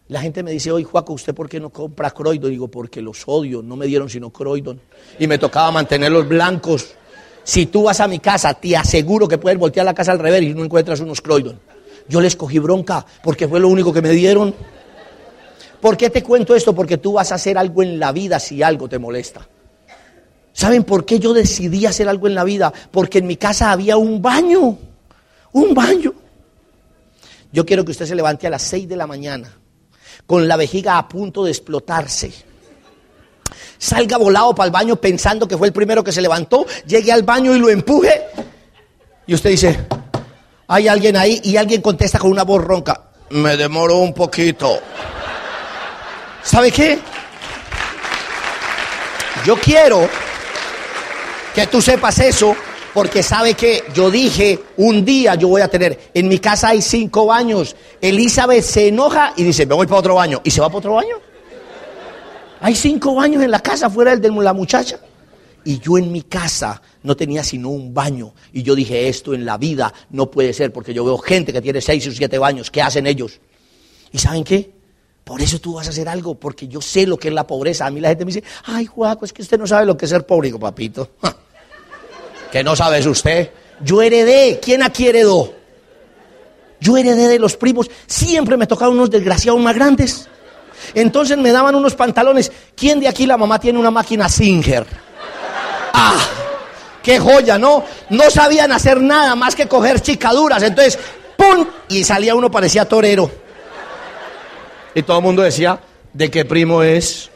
La 0.08 0.20
gente 0.20 0.44
me 0.44 0.52
dice, 0.52 0.70
oye, 0.70 0.84
Juaco, 0.84 1.14
¿usted 1.14 1.34
por 1.34 1.48
qué 1.48 1.58
no 1.58 1.70
compra 1.70 2.12
Croydon? 2.12 2.50
Digo, 2.50 2.68
porque 2.68 3.02
los 3.02 3.24
odio, 3.26 3.60
no 3.60 3.74
me 3.74 3.86
dieron 3.86 4.08
sino 4.08 4.30
Croydon. 4.30 4.80
Y 5.18 5.26
me 5.26 5.36
tocaba 5.36 5.72
mantenerlos 5.72 6.28
blancos. 6.28 6.94
Si 7.46 7.66
tú 7.66 7.84
vas 7.84 8.00
a 8.00 8.08
mi 8.08 8.18
casa, 8.18 8.54
te 8.54 8.76
aseguro 8.76 9.28
que 9.28 9.38
puedes 9.38 9.56
voltear 9.56 9.86
la 9.86 9.94
casa 9.94 10.10
al 10.10 10.18
revés 10.18 10.42
y 10.42 10.52
no 10.52 10.64
encuentras 10.64 10.98
unos 10.98 11.20
Croydon. 11.20 11.60
Yo 12.08 12.20
les 12.20 12.34
cogí 12.34 12.58
bronca 12.58 13.06
porque 13.22 13.46
fue 13.46 13.60
lo 13.60 13.68
único 13.68 13.92
que 13.92 14.02
me 14.02 14.10
dieron. 14.10 14.52
¿Por 15.80 15.96
qué 15.96 16.10
te 16.10 16.24
cuento 16.24 16.56
esto? 16.56 16.74
Porque 16.74 16.98
tú 16.98 17.12
vas 17.12 17.30
a 17.30 17.36
hacer 17.36 17.56
algo 17.56 17.84
en 17.84 18.00
la 18.00 18.10
vida 18.10 18.40
si 18.40 18.64
algo 18.64 18.88
te 18.88 18.98
molesta. 18.98 19.46
¿Saben 20.52 20.82
por 20.82 21.04
qué 21.04 21.20
yo 21.20 21.32
decidí 21.32 21.86
hacer 21.86 22.08
algo 22.08 22.26
en 22.26 22.34
la 22.34 22.42
vida? 22.42 22.72
Porque 22.90 23.18
en 23.18 23.28
mi 23.28 23.36
casa 23.36 23.70
había 23.70 23.96
un 23.96 24.20
baño, 24.20 24.76
un 25.52 25.72
baño. 25.72 26.14
Yo 27.52 27.64
quiero 27.64 27.84
que 27.84 27.92
usted 27.92 28.06
se 28.06 28.16
levante 28.16 28.48
a 28.48 28.50
las 28.50 28.62
6 28.62 28.88
de 28.88 28.96
la 28.96 29.06
mañana 29.06 29.56
con 30.26 30.48
la 30.48 30.56
vejiga 30.56 30.98
a 30.98 31.08
punto 31.08 31.44
de 31.44 31.52
explotarse. 31.52 32.32
Salga 33.78 34.16
volado 34.16 34.54
para 34.54 34.66
el 34.66 34.72
baño 34.72 34.96
pensando 34.96 35.46
que 35.46 35.56
fue 35.56 35.68
el 35.68 35.72
primero 35.72 36.02
que 36.02 36.12
se 36.12 36.20
levantó, 36.20 36.66
llegue 36.86 37.12
al 37.12 37.22
baño 37.22 37.54
y 37.54 37.58
lo 37.58 37.68
empuje. 37.68 38.22
Y 39.26 39.34
usted 39.34 39.50
dice, 39.50 39.86
hay 40.68 40.88
alguien 40.88 41.16
ahí 41.16 41.40
y 41.44 41.56
alguien 41.56 41.80
contesta 41.80 42.18
con 42.18 42.30
una 42.30 42.44
voz 42.44 42.62
ronca, 42.64 43.10
me 43.30 43.56
demoró 43.56 43.98
un 43.98 44.14
poquito. 44.14 44.80
¿Sabe 46.42 46.70
qué? 46.70 46.98
Yo 49.44 49.56
quiero 49.56 50.08
que 51.54 51.66
tú 51.66 51.80
sepas 51.80 52.18
eso, 52.18 52.56
porque 52.92 53.22
sabe 53.22 53.54
que 53.54 53.84
yo 53.94 54.10
dije, 54.10 54.60
un 54.76 55.04
día 55.04 55.34
yo 55.34 55.48
voy 55.48 55.62
a 55.62 55.68
tener, 55.68 56.10
en 56.14 56.28
mi 56.28 56.38
casa 56.38 56.68
hay 56.68 56.82
cinco 56.82 57.26
baños, 57.26 57.76
Elizabeth 58.00 58.62
se 58.62 58.88
enoja 58.88 59.32
y 59.36 59.44
dice, 59.44 59.66
me 59.66 59.74
voy 59.74 59.86
para 59.86 60.00
otro 60.00 60.14
baño, 60.14 60.40
y 60.44 60.50
se 60.50 60.60
va 60.60 60.68
para 60.68 60.78
otro 60.78 60.94
baño. 60.94 61.16
Hay 62.60 62.74
cinco 62.74 63.14
baños 63.14 63.42
en 63.42 63.50
la 63.50 63.60
casa 63.60 63.90
fuera 63.90 64.16
del 64.16 64.20
de 64.34 64.42
la 64.42 64.52
muchacha. 64.52 64.98
Y 65.64 65.80
yo 65.80 65.98
en 65.98 66.12
mi 66.12 66.22
casa 66.22 66.80
no 67.02 67.16
tenía 67.16 67.42
sino 67.42 67.70
un 67.70 67.92
baño. 67.92 68.32
Y 68.52 68.62
yo 68.62 68.74
dije, 68.74 69.08
esto 69.08 69.34
en 69.34 69.44
la 69.44 69.58
vida 69.58 69.92
no 70.10 70.30
puede 70.30 70.52
ser, 70.52 70.72
porque 70.72 70.94
yo 70.94 71.04
veo 71.04 71.18
gente 71.18 71.52
que 71.52 71.60
tiene 71.60 71.80
seis 71.80 72.06
o 72.06 72.12
siete 72.12 72.38
baños. 72.38 72.70
¿Qué 72.70 72.80
hacen 72.80 73.06
ellos? 73.06 73.40
¿Y 74.12 74.18
saben 74.18 74.44
qué? 74.44 74.70
Por 75.24 75.42
eso 75.42 75.58
tú 75.58 75.74
vas 75.74 75.88
a 75.88 75.90
hacer 75.90 76.08
algo, 76.08 76.36
porque 76.36 76.68
yo 76.68 76.80
sé 76.80 77.04
lo 77.04 77.16
que 77.16 77.28
es 77.28 77.34
la 77.34 77.44
pobreza. 77.44 77.84
A 77.84 77.90
mí 77.90 78.00
la 78.00 78.10
gente 78.10 78.24
me 78.24 78.32
dice, 78.32 78.44
ay, 78.64 78.86
Juaco, 78.86 79.24
es 79.24 79.32
que 79.32 79.42
usted 79.42 79.58
no 79.58 79.66
sabe 79.66 79.84
lo 79.84 79.96
que 79.96 80.04
es 80.04 80.10
ser 80.10 80.24
pobre. 80.24 80.46
Digo, 80.46 80.60
papito, 80.60 81.10
que 82.52 82.62
no 82.62 82.76
sabes 82.76 83.04
usted. 83.06 83.50
Yo 83.82 84.00
heredé. 84.02 84.60
¿Quién 84.62 84.84
aquí 84.84 85.08
heredó? 85.08 85.52
Yo 86.80 86.96
heredé 86.96 87.26
de 87.26 87.40
los 87.40 87.56
primos. 87.56 87.90
Siempre 88.06 88.56
me 88.56 88.68
tocaban 88.68 88.94
unos 88.94 89.10
desgraciados 89.10 89.60
más 89.60 89.74
grandes. 89.74 90.28
Entonces 90.94 91.36
me 91.38 91.52
daban 91.52 91.74
unos 91.74 91.94
pantalones. 91.94 92.50
¿Quién 92.74 93.00
de 93.00 93.08
aquí 93.08 93.26
la 93.26 93.36
mamá 93.36 93.58
tiene 93.58 93.78
una 93.78 93.90
máquina 93.90 94.28
Singer? 94.28 94.86
¡Ah! 95.92 96.18
¡Qué 97.02 97.18
joya, 97.18 97.58
no! 97.58 97.84
No 98.10 98.30
sabían 98.30 98.72
hacer 98.72 99.00
nada 99.00 99.34
más 99.34 99.54
que 99.54 99.68
coger 99.68 100.00
chicaduras. 100.00 100.62
Entonces, 100.62 100.98
¡pum! 101.36 101.66
Y 101.88 102.04
salía 102.04 102.34
uno, 102.34 102.50
parecía 102.50 102.84
torero. 102.86 103.30
Y 104.94 105.02
todo 105.02 105.18
el 105.18 105.24
mundo 105.24 105.42
decía, 105.42 105.78
¿de 106.12 106.30
qué 106.30 106.44
primo 106.44 106.82
es? 106.82 107.30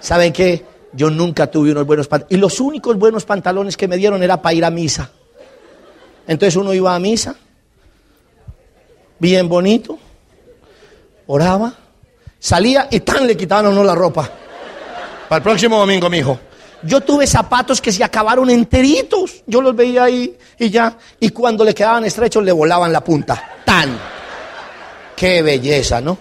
¿Saben 0.00 0.32
qué? 0.32 0.64
yo 0.96 1.10
nunca 1.10 1.48
tuve 1.48 1.72
unos 1.72 1.86
buenos 1.86 2.08
pantalones. 2.08 2.36
Y 2.36 2.40
los 2.40 2.58
únicos 2.58 2.98
buenos 2.98 3.24
pantalones 3.24 3.76
que 3.76 3.86
me 3.86 3.96
dieron 3.96 4.22
era 4.22 4.40
para 4.40 4.54
ir 4.54 4.64
a 4.64 4.70
misa. 4.70 5.10
Entonces 6.26 6.56
uno 6.56 6.74
iba 6.74 6.94
a 6.94 6.98
misa, 6.98 7.36
bien 9.18 9.48
bonito, 9.48 9.98
oraba, 11.26 11.74
salía 12.38 12.88
y 12.90 13.00
tan 13.00 13.26
le 13.26 13.36
quitaban 13.36 13.66
a 13.66 13.68
uno 13.70 13.84
la 13.84 13.94
ropa. 13.94 14.30
Para 15.28 15.38
el 15.38 15.42
próximo 15.42 15.78
domingo, 15.78 16.08
mi 16.08 16.18
hijo. 16.18 16.38
Yo 16.82 17.00
tuve 17.00 17.26
zapatos 17.26 17.80
que 17.80 17.90
se 17.90 18.04
acabaron 18.04 18.48
enteritos. 18.50 19.42
Yo 19.46 19.60
los 19.60 19.74
veía 19.74 20.04
ahí 20.04 20.36
y 20.58 20.70
ya. 20.70 20.96
Y 21.18 21.30
cuando 21.30 21.64
le 21.64 21.74
quedaban 21.74 22.04
estrechos 22.04 22.44
le 22.44 22.52
volaban 22.52 22.92
la 22.92 23.02
punta. 23.02 23.42
Tan. 23.64 23.98
Qué 25.16 25.42
belleza, 25.42 26.00
¿no? 26.00 26.18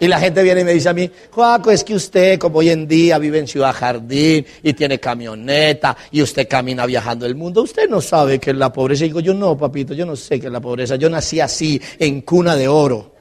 Y 0.00 0.06
la 0.06 0.20
gente 0.20 0.44
viene 0.44 0.60
y 0.60 0.64
me 0.64 0.72
dice 0.72 0.88
a 0.88 0.92
mí, 0.92 1.10
Juaco, 1.32 1.72
es 1.72 1.82
que 1.82 1.94
usted 1.94 2.38
como 2.38 2.60
hoy 2.60 2.70
en 2.70 2.86
día 2.86 3.18
vive 3.18 3.40
en 3.40 3.48
Ciudad 3.48 3.74
Jardín 3.74 4.46
y 4.62 4.72
tiene 4.72 5.00
camioneta 5.00 5.96
y 6.12 6.22
usted 6.22 6.46
camina 6.46 6.86
viajando 6.86 7.26
el 7.26 7.34
mundo, 7.34 7.62
usted 7.62 7.88
no 7.88 8.00
sabe 8.00 8.38
qué 8.38 8.52
es 8.52 8.56
la 8.56 8.72
pobreza. 8.72 9.04
Y 9.04 9.08
digo, 9.08 9.18
yo 9.18 9.34
no, 9.34 9.58
papito, 9.58 9.94
yo 9.94 10.06
no 10.06 10.14
sé 10.14 10.38
qué 10.38 10.46
es 10.46 10.52
la 10.52 10.60
pobreza. 10.60 10.94
Yo 10.94 11.10
nací 11.10 11.40
así, 11.40 11.80
en 11.98 12.20
cuna 12.20 12.54
de 12.54 12.68
oro. 12.68 13.17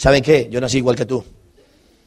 ¿Saben 0.00 0.22
qué? 0.22 0.48
Yo 0.50 0.62
nací 0.62 0.78
igual 0.78 0.96
que 0.96 1.04
tú. 1.04 1.22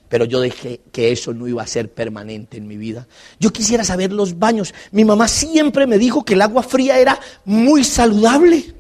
Pero 0.10 0.26
yo 0.26 0.42
dije 0.42 0.82
que 0.92 1.12
eso 1.12 1.32
no 1.32 1.48
iba 1.48 1.62
a 1.62 1.68
ser 1.68 1.92
permanente 1.94 2.58
en 2.58 2.68
mi 2.68 2.76
vida. 2.76 3.06
Yo 3.40 3.54
quisiera 3.54 3.84
saber 3.84 4.12
los 4.12 4.40
baños. 4.40 4.74
Mi 4.90 5.06
mamá 5.06 5.28
siempre 5.28 5.86
me 5.86 6.00
dijo 6.00 6.26
que 6.26 6.34
el 6.34 6.42
agua 6.42 6.64
fría 6.64 6.98
era 6.98 7.20
muy 7.46 7.84
saludable. 7.84 8.74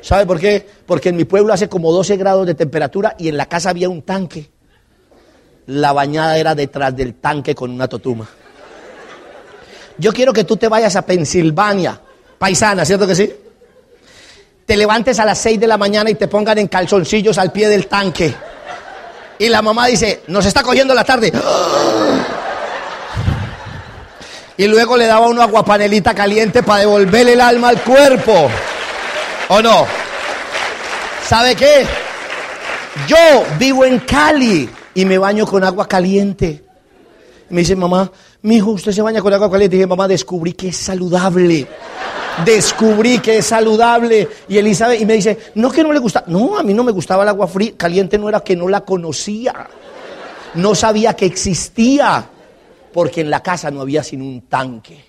¿Sabe 0.00 0.24
por 0.24 0.40
qué? 0.40 0.66
Porque 0.86 1.10
en 1.10 1.16
mi 1.16 1.26
pueblo 1.26 1.52
hace 1.52 1.68
como 1.68 1.92
12 1.92 2.16
grados 2.16 2.46
de 2.46 2.54
temperatura 2.54 3.16
y 3.18 3.28
en 3.28 3.36
la 3.36 3.44
casa 3.44 3.68
había 3.68 3.90
un 3.90 4.00
tanque. 4.00 4.48
La 5.66 5.92
bañada 5.92 6.38
era 6.38 6.54
detrás 6.54 6.96
del 6.96 7.16
tanque 7.16 7.54
con 7.54 7.70
una 7.70 7.86
totuma. 7.86 8.26
Yo 9.98 10.10
quiero 10.14 10.32
que 10.32 10.44
tú 10.44 10.56
te 10.56 10.68
vayas 10.68 10.96
a 10.96 11.04
Pensilvania, 11.04 12.00
paisana, 12.38 12.86
¿cierto 12.86 13.06
que 13.06 13.14
sí? 13.14 13.30
Te 14.70 14.76
levantes 14.76 15.18
a 15.18 15.24
las 15.24 15.36
6 15.40 15.58
de 15.58 15.66
la 15.66 15.76
mañana 15.76 16.10
y 16.10 16.14
te 16.14 16.28
pongan 16.28 16.56
en 16.58 16.68
calzoncillos 16.68 17.36
al 17.38 17.50
pie 17.50 17.68
del 17.68 17.88
tanque. 17.88 18.32
Y 19.36 19.48
la 19.48 19.62
mamá 19.62 19.88
dice, 19.88 20.22
nos 20.28 20.46
está 20.46 20.62
cogiendo 20.62 20.94
la 20.94 21.02
tarde. 21.02 21.32
Y 24.56 24.68
luego 24.68 24.96
le 24.96 25.08
daba 25.08 25.26
una 25.26 25.42
aguapanelita 25.42 26.14
caliente 26.14 26.62
para 26.62 26.82
devolverle 26.82 27.32
el 27.32 27.40
alma 27.40 27.70
al 27.70 27.82
cuerpo. 27.82 28.48
¿O 29.48 29.60
no? 29.60 29.86
¿Sabe 31.26 31.56
qué? 31.56 31.84
Yo 33.08 33.44
vivo 33.58 33.84
en 33.84 33.98
Cali 33.98 34.70
y 34.94 35.04
me 35.04 35.18
baño 35.18 35.46
con 35.46 35.64
agua 35.64 35.88
caliente. 35.88 36.62
Me 37.48 37.62
dice, 37.62 37.74
mamá, 37.74 38.08
mi 38.42 38.58
hijo, 38.58 38.70
usted 38.70 38.92
se 38.92 39.02
baña 39.02 39.20
con 39.20 39.34
agua 39.34 39.50
caliente. 39.50 39.74
Y 39.74 39.78
dije, 39.80 39.88
mamá, 39.88 40.06
descubrí 40.06 40.52
que 40.52 40.68
es 40.68 40.76
saludable. 40.76 41.66
Descubrí 42.44 43.18
que 43.18 43.38
es 43.38 43.46
saludable. 43.46 44.28
Y 44.48 44.58
Elizabeth, 44.58 45.00
y 45.00 45.06
me 45.06 45.14
dice, 45.14 45.38
no 45.54 45.70
que 45.70 45.82
no 45.82 45.92
le 45.92 45.98
gusta. 45.98 46.24
No, 46.26 46.58
a 46.58 46.62
mí 46.62 46.72
no 46.74 46.84
me 46.84 46.92
gustaba 46.92 47.22
el 47.22 47.28
agua 47.28 47.46
fría. 47.46 47.72
Caliente 47.76 48.18
no 48.18 48.28
era 48.28 48.40
que 48.40 48.56
no 48.56 48.68
la 48.68 48.82
conocía. 48.82 49.68
No 50.54 50.74
sabía 50.74 51.14
que 51.14 51.26
existía. 51.26 52.28
Porque 52.92 53.20
en 53.20 53.30
la 53.30 53.42
casa 53.42 53.70
no 53.70 53.80
había 53.82 54.02
sino 54.02 54.24
un 54.24 54.42
tanque. 54.42 55.04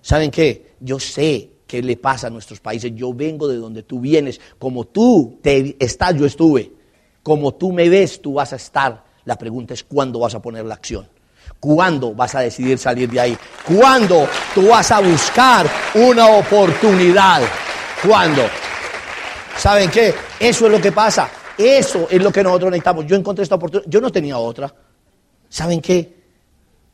¿Saben 0.00 0.30
qué? 0.30 0.74
Yo 0.80 0.98
sé 0.98 1.50
qué 1.66 1.82
le 1.82 1.96
pasa 1.96 2.28
a 2.28 2.30
nuestros 2.30 2.60
países. 2.60 2.92
Yo 2.94 3.12
vengo 3.12 3.46
de 3.46 3.56
donde 3.56 3.82
tú 3.82 4.00
vienes. 4.00 4.40
Como 4.58 4.86
tú 4.86 5.38
te 5.42 5.76
estás, 5.78 6.16
yo 6.16 6.26
estuve. 6.26 6.72
Como 7.22 7.54
tú 7.54 7.72
me 7.72 7.88
ves, 7.88 8.22
tú 8.22 8.34
vas 8.34 8.52
a 8.52 8.56
estar. 8.56 9.04
La 9.24 9.36
pregunta 9.36 9.74
es 9.74 9.84
cuándo 9.84 10.18
vas 10.20 10.34
a 10.34 10.40
poner 10.40 10.64
la 10.64 10.74
acción. 10.74 11.06
¿Cuándo 11.60 12.14
vas 12.14 12.34
a 12.34 12.40
decidir 12.40 12.78
salir 12.78 13.10
de 13.10 13.20
ahí? 13.20 13.38
¿Cuándo 13.66 14.28
tú 14.54 14.68
vas 14.68 14.90
a 14.90 15.00
buscar 15.00 15.66
una 15.94 16.26
oportunidad? 16.28 17.42
¿Cuándo? 18.06 18.42
¿Saben 19.56 19.90
qué? 19.90 20.14
Eso 20.38 20.66
es 20.66 20.72
lo 20.72 20.80
que 20.80 20.92
pasa. 20.92 21.28
Eso 21.56 22.06
es 22.08 22.22
lo 22.22 22.30
que 22.30 22.44
nosotros 22.44 22.70
necesitamos. 22.70 23.06
Yo 23.06 23.16
encontré 23.16 23.42
esta 23.42 23.56
oportunidad. 23.56 23.90
Yo 23.90 24.00
no 24.00 24.10
tenía 24.12 24.38
otra. 24.38 24.72
¿Saben 25.48 25.80
qué? 25.80 26.16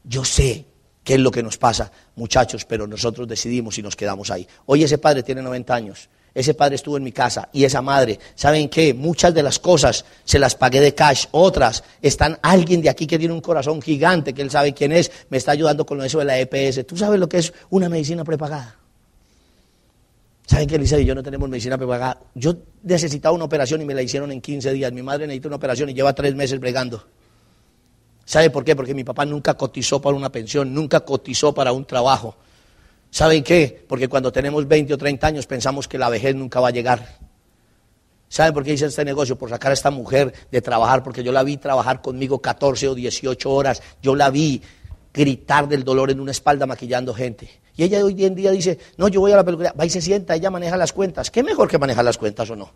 Yo 0.03 0.25
sé 0.25 0.65
qué 1.03 1.15
es 1.15 1.21
lo 1.21 1.31
que 1.31 1.43
nos 1.43 1.59
pasa, 1.59 1.93
muchachos, 2.17 2.65
pero 2.65 2.87
nosotros 2.87 3.29
decidimos 3.29 3.77
y 3.79 3.83
nos 3.83 3.95
quedamos 3.95 4.31
ahí. 4.31 4.49
Hoy 4.67 4.83
ese 4.83 4.97
padre 4.97 5.23
tiene 5.23 5.43
90 5.43 5.75
años. 5.75 6.09
Ese 6.35 6.55
padre 6.55 6.75
estuvo 6.75 6.97
en 6.97 7.05
mi 7.05 7.13
casa 7.13 7.49
y 7.53 7.65
esa 7.65 7.81
madre, 7.81 8.19
¿saben 8.35 8.69
qué? 8.69 8.93
Muchas 8.93 9.33
de 9.33 9.43
las 9.43 9.61
cosas 9.61 10.05
se 10.25 10.41
las 10.41 10.57
pagué 10.57 10.81
de 10.81 10.93
cash, 10.93 11.27
otras 11.31 11.85
están 12.03 12.39
alguien 12.43 12.83
de 12.83 12.91
aquí 12.91 13.07
que 13.07 13.19
tiene 13.19 13.33
un 13.33 13.41
corazón 13.41 13.81
gigante, 13.81 14.35
que 14.35 14.43
él 14.43 14.51
sabe 14.51 14.75
quién 14.75 14.91
es, 14.91 15.13
me 15.31 15.37
está 15.37 15.53
ayudando 15.53 15.87
con 15.87 16.03
eso 16.03 16.19
de 16.19 16.25
la 16.25 16.39
EPS. 16.41 16.87
¿Tú 16.87 16.97
sabes 16.97 17.21
lo 17.21 17.29
que 17.29 17.39
es 17.39 17.53
una 17.71 17.89
medicina 17.89 18.25
prepagada? 18.25 18.77
¿Saben 20.47 20.67
qué, 20.67 20.75
Elisa 20.75 20.99
y 20.99 21.05
yo 21.05 21.15
no 21.15 21.23
tenemos 21.23 21.49
medicina 21.49 21.79
prepagada? 21.79 22.21
Yo 22.35 22.57
necesitaba 22.83 23.35
una 23.35 23.45
operación 23.45 23.81
y 23.81 23.85
me 23.85 23.95
la 23.95 24.03
hicieron 24.03 24.31
en 24.31 24.41
15 24.41 24.73
días. 24.73 24.93
Mi 24.93 25.03
madre 25.03 25.27
necesita 25.27 25.49
una 25.49 25.57
operación 25.57 25.89
y 25.89 25.95
lleva 25.95 26.13
tres 26.15 26.35
meses 26.35 26.61
bregando. 26.61 27.05
¿Sabe 28.25 28.51
por 28.51 28.65
qué? 28.65 28.75
Porque 28.75 28.95
mi 28.95 29.05
papá 29.05 29.25
nunca 29.25 29.55
cotizó 29.55 30.01
para 30.01 30.17
una 30.17 30.31
pensión, 30.31 30.75
nunca 30.75 31.01
cotizó 31.01 31.55
para 31.55 31.73
un 31.73 31.85
trabajo. 31.85 32.37
¿Saben 33.15 33.45
qué? 33.45 33.85
Porque 33.87 34.09
cuando 34.09 34.33
tenemos 34.33 34.67
20 34.67 34.93
o 34.93 34.99
30 34.99 35.25
años 35.29 35.47
pensamos 35.47 35.87
que 35.87 35.99
la 35.99 36.09
vejez 36.09 36.35
nunca 36.35 36.59
va 36.59 36.67
a 36.67 36.71
llegar. 36.73 37.21
¿Saben 38.29 38.53
por 38.53 38.65
qué 38.65 38.73
hice 38.73 38.87
este 38.87 39.05
negocio? 39.05 39.39
Por 39.39 39.51
sacar 39.51 39.71
a 39.71 39.75
esta 39.75 39.93
mujer 39.93 40.35
de 40.51 40.61
trabajar, 40.61 41.05
porque 41.05 41.23
yo 41.23 41.31
la 41.31 41.45
vi 41.45 41.57
trabajar 41.57 42.03
conmigo 42.03 42.41
14 42.41 42.89
o 42.89 42.95
18 42.97 43.49
horas. 43.49 43.81
Yo 44.03 44.17
la 44.17 44.31
vi 44.31 44.61
gritar 45.13 45.69
del 45.69 45.85
dolor 45.85 46.11
en 46.11 46.19
una 46.19 46.33
espalda 46.33 46.67
maquillando 46.67 47.15
gente. 47.15 47.49
Y 47.77 47.85
ella 47.85 48.05
hoy 48.05 48.25
en 48.25 48.35
día 48.35 48.51
dice, 48.51 48.81
no, 48.97 49.07
yo 49.07 49.21
voy 49.21 49.31
a 49.31 49.37
la 49.37 49.45
peluquería, 49.45 49.75
va 49.79 49.87
y 49.87 49.91
se 49.91 50.01
sienta, 50.01 50.35
ella 50.35 50.51
maneja 50.51 50.77
las 50.77 50.93
cuentas. 50.93 51.31
¿Qué 51.31 51.45
mejor 51.45 51.69
que 51.69 51.79
manejar 51.79 52.05
las 52.05 52.19
cuentas 52.19 52.51
o 52.51 52.57
no? 52.57 52.73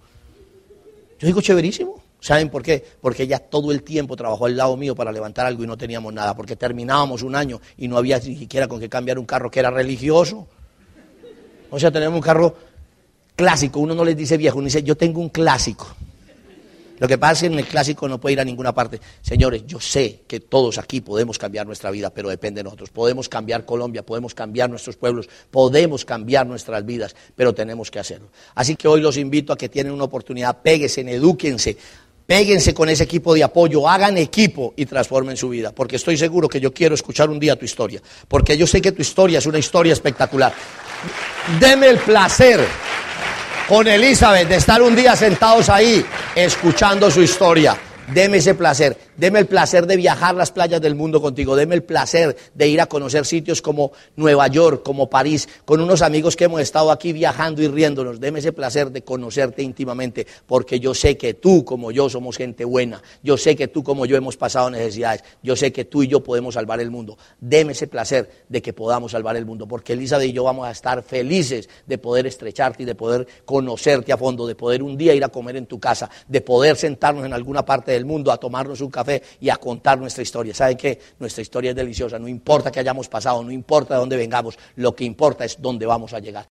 Yo 1.18 1.27
digo, 1.27 1.40
chéverísimo. 1.40 2.01
¿Saben 2.20 2.50
por 2.50 2.62
qué? 2.62 2.85
Porque 3.00 3.22
ella 3.22 3.38
todo 3.38 3.70
el 3.70 3.83
tiempo 3.83 4.16
trabajó 4.16 4.46
al 4.46 4.57
lado 4.57 4.76
mío 4.76 4.94
para 4.94 5.12
levantar 5.12 5.46
algo 5.46 5.62
y 5.62 5.66
no 5.66 5.76
teníamos 5.76 6.12
nada, 6.12 6.35
porque 6.35 6.57
terminábamos 6.57 7.22
un 7.22 7.37
año 7.37 7.61
y 7.76 7.87
no 7.87 7.96
había 7.96 8.18
ni 8.18 8.37
siquiera 8.37 8.66
con 8.66 8.81
qué 8.81 8.88
cambiar 8.88 9.18
un 9.18 9.26
carro 9.26 9.50
que 9.50 9.61
era 9.61 9.70
religioso. 9.70 10.48
O 11.70 11.78
sea, 11.78 11.90
tenemos 11.90 12.16
un 12.16 12.22
carro 12.22 12.57
clásico, 13.37 13.78
uno 13.78 13.94
no 13.94 14.04
les 14.04 14.16
dice 14.16 14.37
viejo, 14.37 14.59
uno 14.59 14.64
dice, 14.64 14.83
yo 14.83 14.96
tengo 14.96 15.20
un 15.20 15.28
clásico. 15.28 15.87
Lo 16.98 17.07
que 17.07 17.16
pasa 17.16 17.33
es 17.33 17.40
que 17.40 17.46
en 17.46 17.59
el 17.59 17.66
clásico 17.66 18.09
no 18.09 18.20
puede 18.20 18.33
ir 18.33 18.40
a 18.40 18.44
ninguna 18.44 18.74
parte. 18.74 19.00
Señores, 19.22 19.64
yo 19.66 19.78
sé 19.78 20.22
que 20.26 20.40
todos 20.40 20.78
aquí 20.78 21.00
podemos 21.00 21.38
cambiar 21.38 21.64
nuestra 21.64 21.92
vida, 21.92 22.11
pero 22.11 22.28
depende 22.28 22.59
de 22.59 22.64
nosotros. 22.64 22.90
Podemos 22.90 23.28
cambiar 23.28 23.64
Colombia, 23.64 24.04
podemos 24.04 24.35
cambiar 24.35 24.68
nuestros 24.68 24.96
pueblos, 24.96 25.28
podemos 25.50 26.04
cambiar 26.04 26.46
nuestras 26.46 26.85
vidas, 26.85 27.14
pero 27.37 27.54
tenemos 27.54 27.90
que 27.90 28.00
hacerlo. 28.00 28.28
Así 28.57 28.74
que 28.74 28.88
hoy 28.88 29.00
los 29.00 29.16
invito 29.16 29.52
a 29.52 29.57
que 29.57 29.68
tienen 29.68 29.92
una 29.92 30.04
oportunidad, 30.04 30.61
péguense, 30.61 31.02
edúquense, 31.02 31.76
péguense 32.28 32.74
con 32.74 32.90
ese 32.90 33.04
equipo 33.04 33.32
de 33.32 33.42
apoyo, 33.42 33.88
hagan 33.88 34.18
equipo 34.18 34.74
y 34.76 34.84
transformen 34.84 35.34
su 35.34 35.48
vida, 35.48 35.72
porque 35.72 35.96
estoy 35.96 36.18
seguro 36.18 36.46
que 36.46 36.60
yo 36.60 36.74
quiero 36.74 36.94
escuchar 36.94 37.30
un 37.30 37.40
día 37.40 37.56
tu 37.56 37.64
historia, 37.64 38.02
porque 38.28 38.54
yo 38.54 38.66
sé 38.66 38.82
que 38.82 38.92
tu 38.92 39.00
historia 39.00 39.38
es 39.38 39.46
una 39.46 39.58
historia 39.58 39.94
espectacular. 39.94 40.52
Deme 41.58 41.86
el 41.88 41.96
placer 41.96 42.60
con 43.66 43.88
Elizabeth 43.88 44.46
de 44.46 44.56
estar 44.56 44.82
un 44.82 44.94
día 44.94 45.16
sentados 45.16 45.70
ahí 45.70 46.04
escuchando 46.34 47.10
su 47.10 47.22
historia. 47.22 47.74
Deme 48.12 48.36
ese 48.36 48.54
placer, 48.54 48.94
deme 49.18 49.40
el 49.40 49.46
placer 49.46 49.87
de 49.87 49.96
viajar 49.96 50.35
las 50.35 50.50
playas 50.50 50.81
del 50.81 50.94
mundo 50.94 51.20
contigo, 51.20 51.57
deme 51.57 51.74
el 51.74 51.83
placer 51.83 52.37
de 52.54 52.68
ir 52.68 52.81
a 52.81 52.87
conocer 52.87 53.26
sitios 53.26 53.61
como 53.61 53.92
Nueva 54.16 54.46
York, 54.46 54.83
como 54.83 55.11
París, 55.11 55.48
con 55.64 55.81
unos 55.81 56.00
amigos 56.00 56.37
que 56.37 56.44
hemos 56.44 56.61
estado 56.61 56.90
aquí 56.90 57.12
viajando 57.12 57.61
y 57.61 57.68
riéndonos, 57.68 58.20
deme 58.20 58.38
ese 58.38 58.52
placer 58.52 58.90
de 58.90 59.02
conocerte 59.02 59.62
íntimamente, 59.62 60.26
porque 60.46 60.81
yo 60.81 60.94
sé 60.94 61.18
que 61.18 61.35
tú 61.35 61.64
como 61.64 61.90
yo 61.90 62.09
somos 62.09 62.37
gente 62.37 62.64
buena, 62.64 63.02
yo 63.22 63.37
sé 63.37 63.57
que 63.57 63.68
tú 63.68 63.83
como 63.83 64.07
yo 64.07 64.16
hemos 64.16 64.37
pasado 64.37 64.70
necesidades, 64.70 65.24
yo 65.42 65.57
sé 65.57 65.72
que 65.72 65.85
tú 65.85 66.04
y 66.04 66.09
yo 66.09 66.22
podemos 66.22 66.54
salvar 66.54 66.81
el 66.81 66.90
mundo, 66.90 67.18
deme 67.40 67.72
ese 67.72 67.88
placer 67.88 68.31
de 68.48 68.62
que 68.62 68.72
podamos 68.72 69.12
salvar 69.12 69.37
el 69.37 69.44
mundo, 69.44 69.66
porque 69.66 69.94
Elizabeth 69.94 70.28
y 70.28 70.33
yo 70.33 70.44
vamos 70.44 70.66
a 70.66 70.70
estar 70.70 71.02
felices 71.02 71.68
de 71.87 71.98
poder 71.98 72.26
estrecharte 72.26 72.85
y 72.85 72.87
de 72.87 72.94
poder 72.94 73.26
conocerte 73.44 74.12
a 74.12 74.16
fondo, 74.16 74.46
de 74.46 74.54
poder 74.54 74.83
un 74.83 74.96
día 74.96 75.12
ir 75.12 75.24
a 75.24 75.28
comer 75.28 75.57
en 75.57 75.66
tu 75.66 75.81
casa, 75.81 76.09
de 76.28 76.40
poder 76.40 76.76
sentarnos 76.76 77.26
en 77.26 77.33
alguna 77.33 77.64
parte 77.64 77.90
del 77.90 78.04
mundo 78.04 78.31
a 78.31 78.37
tomarnos 78.37 78.81
un 78.81 78.90
café 78.90 79.07
y 79.40 79.48
a 79.50 79.56
contar 79.56 79.98
nuestra 79.98 80.22
historia. 80.22 80.54
¿Saben 80.54 80.76
qué? 80.76 80.98
Nuestra 81.18 81.42
historia 81.42 81.70
es 81.70 81.76
deliciosa. 81.76 82.18
No 82.18 82.28
importa 82.28 82.70
que 82.70 82.80
hayamos 82.80 83.08
pasado, 83.08 83.42
no 83.42 83.50
importa 83.50 83.94
de 83.94 84.00
dónde 84.00 84.16
vengamos, 84.16 84.58
lo 84.76 84.94
que 84.94 85.04
importa 85.04 85.44
es 85.44 85.60
dónde 85.60 85.86
vamos 85.86 86.12
a 86.12 86.18
llegar. 86.18 86.46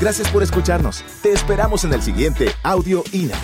Gracias 0.00 0.28
por 0.28 0.42
escucharnos. 0.42 1.04
Te 1.22 1.32
esperamos 1.32 1.84
en 1.84 1.92
el 1.92 2.02
siguiente 2.02 2.48
Audio 2.62 3.04
INA. 3.12 3.38